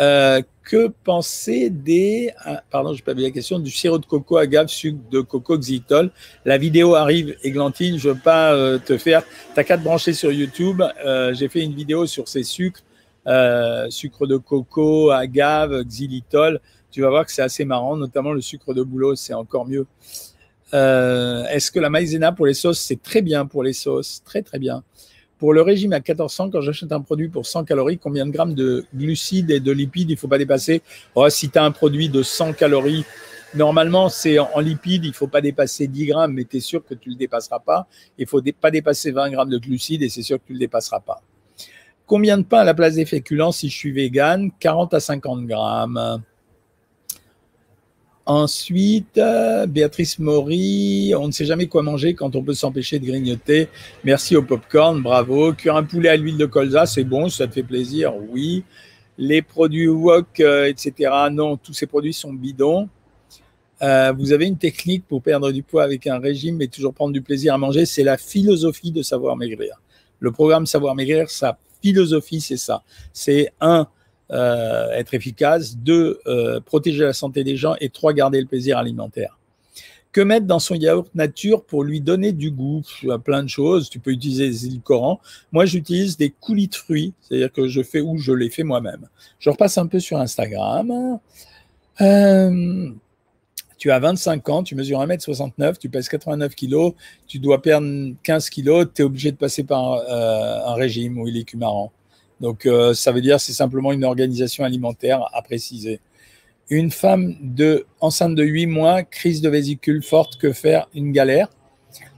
Euh, 0.00 0.40
que 0.64 0.88
penser 1.04 1.68
des, 1.68 2.30
ah, 2.38 2.62
pardon, 2.70 2.94
je 2.94 3.02
pas 3.02 3.12
vu 3.12 3.22
la 3.22 3.30
question, 3.30 3.58
du 3.58 3.70
sirop 3.70 3.98
de 3.98 4.06
coco, 4.06 4.38
agave, 4.38 4.68
sucre 4.68 4.98
de 5.10 5.20
coco, 5.20 5.58
xylitol. 5.58 6.10
La 6.46 6.56
vidéo 6.56 6.94
arrive, 6.94 7.36
Églantine, 7.42 7.98
je 7.98 8.08
veux 8.08 8.18
pas 8.18 8.78
te 8.78 8.96
faire, 8.96 9.22
t'as 9.54 9.64
qu'à 9.64 9.76
te 9.76 9.82
brancher 9.82 10.14
sur 10.14 10.32
YouTube. 10.32 10.82
J'ai 11.32 11.48
fait 11.48 11.60
une 11.60 11.74
vidéo 11.74 12.06
sur 12.06 12.28
ces 12.28 12.44
sucres 12.44 12.80
euh, 13.26 13.88
sucre 13.90 14.26
de 14.26 14.36
coco, 14.36 15.10
agave, 15.10 15.84
xylitol. 15.84 16.60
Tu 16.90 17.02
vas 17.02 17.08
voir 17.08 17.24
que 17.24 17.32
c'est 17.32 17.42
assez 17.42 17.64
marrant, 17.64 17.96
notamment 17.96 18.32
le 18.32 18.40
sucre 18.40 18.74
de 18.74 18.82
bouleau, 18.82 19.14
c'est 19.14 19.34
encore 19.34 19.66
mieux. 19.66 19.86
Euh, 20.74 21.44
est-ce 21.46 21.70
que 21.70 21.80
la 21.80 21.90
maïzena 21.90 22.32
pour 22.32 22.46
les 22.46 22.54
sauces, 22.54 22.80
c'est 22.80 23.02
très 23.02 23.22
bien 23.22 23.46
pour 23.46 23.62
les 23.62 23.72
sauces? 23.72 24.22
Très, 24.24 24.42
très 24.42 24.58
bien. 24.58 24.82
Pour 25.38 25.52
le 25.52 25.62
régime 25.62 25.92
à 25.92 25.96
1400, 25.96 26.50
quand 26.50 26.60
j'achète 26.60 26.92
un 26.92 27.00
produit 27.00 27.28
pour 27.28 27.46
100 27.46 27.64
calories, 27.64 27.98
combien 27.98 28.26
de 28.26 28.30
grammes 28.30 28.54
de 28.54 28.84
glucides 28.94 29.50
et 29.50 29.58
de 29.58 29.72
lipides 29.72 30.10
il 30.10 30.14
ne 30.14 30.18
faut 30.18 30.28
pas 30.28 30.38
dépasser? 30.38 30.82
Oh, 31.14 31.28
Si 31.28 31.50
tu 31.50 31.58
as 31.58 31.64
un 31.64 31.72
produit 31.72 32.08
de 32.08 32.22
100 32.22 32.52
calories, 32.52 33.04
normalement, 33.54 34.08
c'est 34.08 34.38
en 34.38 34.60
lipides, 34.60 35.04
il 35.04 35.08
ne 35.08 35.14
faut 35.14 35.26
pas 35.26 35.40
dépasser 35.40 35.88
10 35.88 36.06
grammes, 36.06 36.32
mais 36.34 36.44
tu 36.44 36.58
es 36.58 36.60
sûr 36.60 36.84
que 36.84 36.94
tu 36.94 37.08
ne 37.08 37.14
le 37.14 37.18
dépasseras 37.18 37.58
pas. 37.58 37.88
Il 38.18 38.22
ne 38.22 38.28
faut 38.28 38.40
pas 38.60 38.70
dépasser 38.70 39.10
20 39.10 39.30
grammes 39.30 39.50
de 39.50 39.58
glucides 39.58 40.02
et 40.02 40.08
c'est 40.08 40.22
sûr 40.22 40.38
que 40.38 40.46
tu 40.46 40.52
ne 40.52 40.58
le 40.58 40.60
dépasseras 40.60 41.00
pas. 41.00 41.22
Combien 42.06 42.38
de 42.38 42.42
pain 42.42 42.58
à 42.58 42.64
la 42.64 42.74
place 42.74 42.94
des 42.94 43.06
féculents 43.06 43.52
si 43.52 43.68
je 43.68 43.76
suis 43.76 43.92
vegan? 43.92 44.50
40 44.58 44.94
à 44.94 45.00
50 45.00 45.46
grammes. 45.46 46.22
Ensuite, 48.24 49.18
euh, 49.18 49.66
Béatrice 49.66 50.20
Maury, 50.20 51.12
on 51.16 51.26
ne 51.26 51.32
sait 51.32 51.44
jamais 51.44 51.66
quoi 51.66 51.82
manger 51.82 52.14
quand 52.14 52.36
on 52.36 52.42
peut 52.42 52.54
s'empêcher 52.54 53.00
de 53.00 53.06
grignoter. 53.06 53.68
Merci 54.04 54.36
au 54.36 54.42
popcorn, 54.42 55.02
bravo. 55.02 55.52
Cuire 55.52 55.74
un 55.74 55.82
poulet 55.82 56.08
à 56.08 56.16
l'huile 56.16 56.36
de 56.36 56.46
colza, 56.46 56.86
c'est 56.86 57.02
bon, 57.02 57.28
ça 57.28 57.48
te 57.48 57.54
fait 57.54 57.64
plaisir, 57.64 58.14
oui. 58.30 58.62
Les 59.18 59.42
produits 59.42 59.88
wok, 59.88 60.38
euh, 60.38 60.66
etc., 60.66 61.10
non, 61.32 61.56
tous 61.56 61.72
ces 61.72 61.86
produits 61.86 62.12
sont 62.12 62.32
bidons. 62.32 62.88
Euh, 63.82 64.12
vous 64.16 64.32
avez 64.32 64.46
une 64.46 64.56
technique 64.56 65.04
pour 65.08 65.20
perdre 65.20 65.50
du 65.50 65.64
poids 65.64 65.82
avec 65.82 66.06
un 66.06 66.20
régime 66.20 66.62
et 66.62 66.68
toujours 66.68 66.94
prendre 66.94 67.12
du 67.12 67.22
plaisir 67.22 67.54
à 67.54 67.58
manger, 67.58 67.86
c'est 67.86 68.04
la 68.04 68.16
philosophie 68.16 68.92
de 68.92 69.02
savoir 69.02 69.36
maigrir. 69.36 69.80
Le 70.20 70.30
programme 70.30 70.66
Savoir 70.66 70.94
maigrir, 70.94 71.28
ça 71.28 71.58
philosophie, 71.82 72.40
c'est 72.40 72.56
ça. 72.56 72.82
C'est 73.12 73.52
un, 73.60 73.86
euh, 74.30 74.90
être 74.92 75.14
efficace, 75.14 75.76
deux, 75.76 76.20
euh, 76.26 76.60
protéger 76.60 77.04
la 77.04 77.12
santé 77.12 77.44
des 77.44 77.56
gens 77.56 77.74
et 77.80 77.90
trois, 77.90 78.12
garder 78.12 78.40
le 78.40 78.46
plaisir 78.46 78.78
alimentaire. 78.78 79.38
Que 80.12 80.20
mettre 80.20 80.46
dans 80.46 80.58
son 80.58 80.74
yaourt 80.74 81.08
nature 81.14 81.64
pour 81.64 81.84
lui 81.84 82.00
donner 82.00 82.32
du 82.32 82.50
goût 82.50 82.82
Plein 83.24 83.42
de 83.42 83.48
choses. 83.48 83.88
Tu 83.88 83.98
peux 83.98 84.10
utiliser 84.10 84.48
des 84.48 84.66
édulcorants. 84.66 85.20
Moi, 85.52 85.64
j'utilise 85.64 86.18
des 86.18 86.30
coulis 86.30 86.68
de 86.68 86.74
fruits, 86.74 87.14
c'est-à-dire 87.20 87.50
que 87.50 87.66
je 87.66 87.82
fais 87.82 88.00
ou 88.00 88.18
je 88.18 88.32
les 88.32 88.50
fais 88.50 88.62
moi-même. 88.62 89.08
Je 89.38 89.48
repasse 89.48 89.78
un 89.78 89.86
peu 89.86 90.00
sur 90.00 90.18
Instagram. 90.18 91.18
Euh, 92.00 92.90
tu 93.82 93.90
as 93.90 93.98
25 93.98 94.48
ans, 94.48 94.62
tu 94.62 94.76
mesures 94.76 95.00
1m69, 95.00 95.76
tu 95.76 95.88
pèses 95.88 96.08
89 96.08 96.54
kg, 96.54 96.94
tu 97.26 97.40
dois 97.40 97.60
perdre 97.60 98.14
15 98.22 98.48
kg, 98.48 98.84
tu 98.94 99.02
es 99.02 99.04
obligé 99.04 99.32
de 99.32 99.36
passer 99.36 99.64
par 99.64 99.94
euh, 99.94 100.60
un 100.66 100.74
régime 100.74 101.18
où 101.18 101.26
il 101.26 101.36
est 101.36 101.42
cumarant. 101.42 101.90
Donc, 102.40 102.64
euh, 102.64 102.94
ça 102.94 103.10
veut 103.10 103.20
dire 103.20 103.40
c'est 103.40 103.52
simplement 103.52 103.90
une 103.90 104.04
organisation 104.04 104.62
alimentaire 104.62 105.28
à 105.32 105.42
préciser. 105.42 105.98
Une 106.70 106.92
femme 106.92 107.34
de, 107.40 107.84
enceinte 107.98 108.36
de 108.36 108.44
8 108.44 108.66
mois, 108.66 109.02
crise 109.02 109.40
de 109.40 109.48
vésicule 109.48 110.04
forte, 110.04 110.36
que 110.36 110.52
faire? 110.52 110.86
Une 110.94 111.10
galère. 111.10 111.48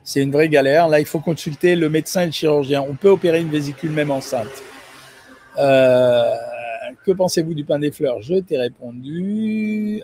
C'est 0.02 0.20
une 0.20 0.32
vraie 0.32 0.50
galère. 0.50 0.88
Là, 0.88 1.00
il 1.00 1.06
faut 1.06 1.20
consulter 1.20 1.76
le 1.76 1.88
médecin 1.88 2.24
et 2.24 2.26
le 2.26 2.32
chirurgien. 2.32 2.82
On 2.82 2.94
peut 2.94 3.08
opérer 3.08 3.40
une 3.40 3.50
vésicule 3.50 3.92
même 3.92 4.10
enceinte. 4.10 4.62
Euh, 5.58 6.30
que 7.06 7.12
pensez-vous 7.12 7.54
du 7.54 7.64
pain 7.64 7.78
des 7.78 7.90
fleurs? 7.90 8.20
Je 8.20 8.34
t'ai 8.34 8.58
répondu. 8.58 10.02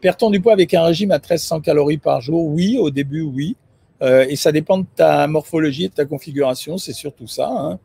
Perd-on 0.00 0.30
du 0.30 0.40
poids 0.40 0.52
avec 0.52 0.74
un 0.74 0.82
régime 0.82 1.10
à 1.10 1.18
1300 1.18 1.60
calories 1.60 1.96
par 1.96 2.20
jour 2.20 2.44
Oui, 2.46 2.76
au 2.78 2.90
début, 2.90 3.22
oui. 3.22 3.56
Euh, 4.02 4.26
et 4.28 4.36
ça 4.36 4.52
dépend 4.52 4.78
de 4.78 4.86
ta 4.94 5.26
morphologie 5.26 5.84
et 5.84 5.88
de 5.88 5.94
ta 5.94 6.04
configuration, 6.04 6.76
c'est 6.76 6.92
surtout 6.92 7.26
ça. 7.26 7.48
Hein. 7.50 7.78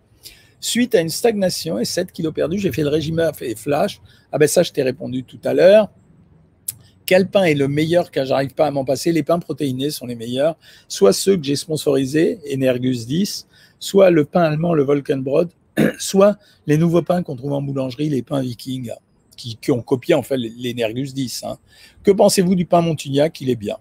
Suite 0.60 0.94
à 0.94 1.02
une 1.02 1.10
stagnation 1.10 1.80
et 1.80 1.86
7 1.86 2.12
kilos 2.12 2.34
perdus, 2.34 2.60
j'ai 2.60 2.72
fait 2.72 2.84
le 2.84 2.90
régime 2.90 3.32
et 3.40 3.56
flash. 3.56 4.02
Ah 4.32 4.38
ben 4.38 4.48
ça, 4.48 4.62
je 4.62 4.72
t'ai 4.72 4.84
répondu 4.84 5.24
tout 5.24 5.40
à 5.46 5.54
l'heure. 5.54 5.90
Quel 7.06 7.28
pain 7.28 7.44
est 7.44 7.56
le 7.56 7.68
meilleur 7.68 8.12
car 8.12 8.26
j'arrive 8.26 8.54
pas 8.54 8.68
à 8.68 8.72
m'en 8.72 8.86
passer 8.86 9.12
Les 9.12 9.24
pains 9.24 9.40
protéinés 9.40 9.90
sont 9.90 10.06
les 10.06 10.16
meilleurs. 10.16 10.56
Soit 10.88 11.14
ceux 11.14 11.38
que 11.38 11.44
j'ai 11.44 11.56
sponsorisés, 11.56 12.40
Energus 12.54 13.08
10, 13.08 13.48
soit 13.80 14.12
le 14.12 14.26
pain 14.26 14.44
allemand, 14.44 14.74
le 14.74 14.84
Volkenbrot, 14.84 15.46
soit 15.98 16.38
les 16.68 16.78
nouveaux 16.78 17.02
pains 17.02 17.24
qu'on 17.24 17.36
trouve 17.36 17.54
en 17.54 17.62
boulangerie, 17.62 18.10
les 18.10 18.22
pains 18.22 18.42
vikings 18.42 18.92
qui, 19.62 19.72
ont 19.72 19.82
copié 19.82 20.16
en 20.16 20.24
fait 20.24 20.38
l'Energus 20.38 21.14
10. 21.14 21.44
Hein. 21.44 21.58
Que 22.04 22.12
pensez-vous 22.12 22.56
du 22.56 22.66
pain 22.66 22.82
Montignac? 22.82 23.42
Il 23.42 23.50
est 23.50 23.56
bien. 23.56 23.78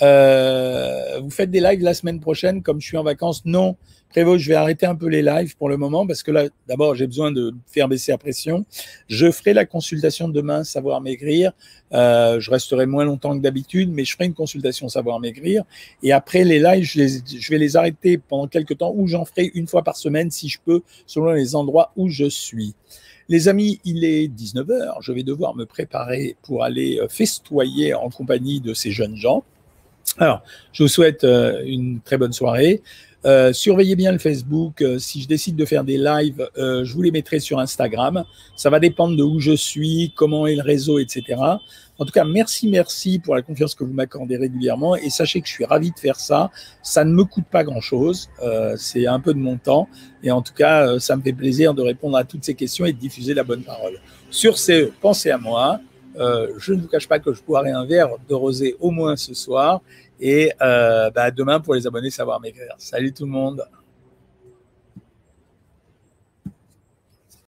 Euh, 0.00 1.20
vous 1.20 1.30
faites 1.30 1.50
des 1.50 1.60
lives 1.60 1.82
la 1.82 1.94
semaine 1.94 2.18
prochaine 2.18 2.62
comme 2.62 2.80
je 2.80 2.86
suis 2.86 2.96
en 2.96 3.04
vacances? 3.04 3.44
Non. 3.44 3.76
Prévost, 4.08 4.42
je 4.44 4.48
vais 4.50 4.56
arrêter 4.56 4.84
un 4.84 4.94
peu 4.94 5.06
les 5.06 5.22
lives 5.22 5.56
pour 5.56 5.70
le 5.70 5.78
moment 5.78 6.06
parce 6.06 6.22
que 6.22 6.30
là, 6.30 6.44
d'abord, 6.68 6.94
j'ai 6.94 7.06
besoin 7.06 7.32
de 7.32 7.54
faire 7.66 7.88
baisser 7.88 8.12
la 8.12 8.18
pression. 8.18 8.66
Je 9.08 9.30
ferai 9.30 9.54
la 9.54 9.64
consultation 9.64 10.28
demain, 10.28 10.64
savoir 10.64 11.00
maigrir. 11.00 11.52
Euh, 11.94 12.38
je 12.38 12.50
resterai 12.50 12.84
moins 12.84 13.06
longtemps 13.06 13.34
que 13.34 13.42
d'habitude, 13.42 13.90
mais 13.90 14.04
je 14.04 14.12
ferai 14.12 14.26
une 14.26 14.34
consultation 14.34 14.88
savoir 14.90 15.18
maigrir. 15.18 15.64
Et 16.02 16.12
après 16.12 16.44
les 16.44 16.58
lives, 16.58 16.84
je, 16.84 17.04
je 17.38 17.50
vais 17.50 17.58
les 17.58 17.76
arrêter 17.76 18.18
pendant 18.18 18.48
quelques 18.48 18.76
temps 18.76 18.92
ou 18.94 19.06
j'en 19.06 19.24
ferai 19.24 19.50
une 19.54 19.66
fois 19.66 19.82
par 19.82 19.96
semaine 19.96 20.30
si 20.30 20.50
je 20.50 20.58
peux, 20.62 20.82
selon 21.06 21.32
les 21.32 21.54
endroits 21.54 21.92
où 21.96 22.10
je 22.10 22.28
suis. 22.28 22.74
Les 23.32 23.48
amis, 23.48 23.80
il 23.86 24.04
est 24.04 24.28
19h, 24.28 24.96
je 25.00 25.10
vais 25.10 25.22
devoir 25.22 25.56
me 25.56 25.64
préparer 25.64 26.36
pour 26.42 26.64
aller 26.64 27.00
euh, 27.00 27.08
festoyer 27.08 27.94
en 27.94 28.10
compagnie 28.10 28.60
de 28.60 28.74
ces 28.74 28.90
jeunes 28.90 29.16
gens. 29.16 29.42
Alors, 30.18 30.42
je 30.74 30.82
vous 30.82 30.88
souhaite 30.90 31.24
euh, 31.24 31.62
une 31.64 32.00
très 32.00 32.18
bonne 32.18 32.34
soirée. 32.34 32.82
Euh, 33.24 33.54
surveillez 33.54 33.96
bien 33.96 34.12
le 34.12 34.18
Facebook. 34.18 34.84
si 34.98 35.22
je 35.22 35.28
décide 35.28 35.56
de 35.56 35.64
faire 35.64 35.82
des 35.82 35.96
lives, 35.96 36.46
je 36.58 36.92
vous 36.92 37.00
les 37.00 37.10
mettrai 37.10 37.38
sur 37.38 37.58
Instagram. 37.58 38.22
Ça 38.54 38.68
va 38.68 38.78
dépendre 38.78 39.16
de 39.16 39.22
où 39.22 39.40
je 39.40 39.56
suis, 39.56 40.12
comment 40.14 40.46
est 40.46 40.56
le 40.56 40.62
réseau, 40.62 40.98
etc. 40.98 41.40
En 41.98 42.04
tout 42.04 42.12
cas, 42.12 42.24
merci, 42.24 42.68
merci 42.68 43.18
pour 43.18 43.34
la 43.34 43.42
confiance 43.42 43.74
que 43.74 43.84
vous 43.84 43.92
m'accordez 43.92 44.36
régulièrement. 44.36 44.96
Et 44.96 45.10
sachez 45.10 45.40
que 45.40 45.46
je 45.46 45.52
suis 45.52 45.64
ravi 45.64 45.90
de 45.90 45.98
faire 45.98 46.18
ça. 46.18 46.50
Ça 46.82 47.04
ne 47.04 47.12
me 47.12 47.24
coûte 47.24 47.44
pas 47.50 47.64
grand-chose. 47.64 48.28
Euh, 48.42 48.74
c'est 48.76 49.06
un 49.06 49.20
peu 49.20 49.34
de 49.34 49.38
mon 49.38 49.56
temps. 49.56 49.88
Et 50.22 50.30
en 50.30 50.42
tout 50.42 50.54
cas, 50.54 50.86
euh, 50.86 50.98
ça 50.98 51.16
me 51.16 51.22
fait 51.22 51.32
plaisir 51.32 51.74
de 51.74 51.82
répondre 51.82 52.16
à 52.16 52.24
toutes 52.24 52.44
ces 52.44 52.54
questions 52.54 52.86
et 52.86 52.92
de 52.92 52.98
diffuser 52.98 53.34
la 53.34 53.44
bonne 53.44 53.62
parole. 53.62 54.00
Sur 54.30 54.58
ce, 54.58 54.90
pensez 55.00 55.30
à 55.30 55.38
moi. 55.38 55.80
Euh, 56.18 56.48
je 56.58 56.72
ne 56.72 56.82
vous 56.82 56.88
cache 56.88 57.08
pas 57.08 57.18
que 57.18 57.32
je 57.32 57.42
boirai 57.42 57.70
un 57.70 57.86
verre 57.86 58.10
de 58.28 58.34
rosé 58.34 58.76
au 58.80 58.90
moins 58.90 59.16
ce 59.16 59.34
soir. 59.34 59.82
Et 60.18 60.52
bah, 60.60 61.30
demain 61.30 61.60
pour 61.60 61.74
les 61.74 61.86
abonnés 61.86 62.10
Savoir 62.10 62.40
Maigrir. 62.40 62.74
Salut 62.78 63.12
tout 63.12 63.24
le 63.24 63.30
monde. 63.32 63.64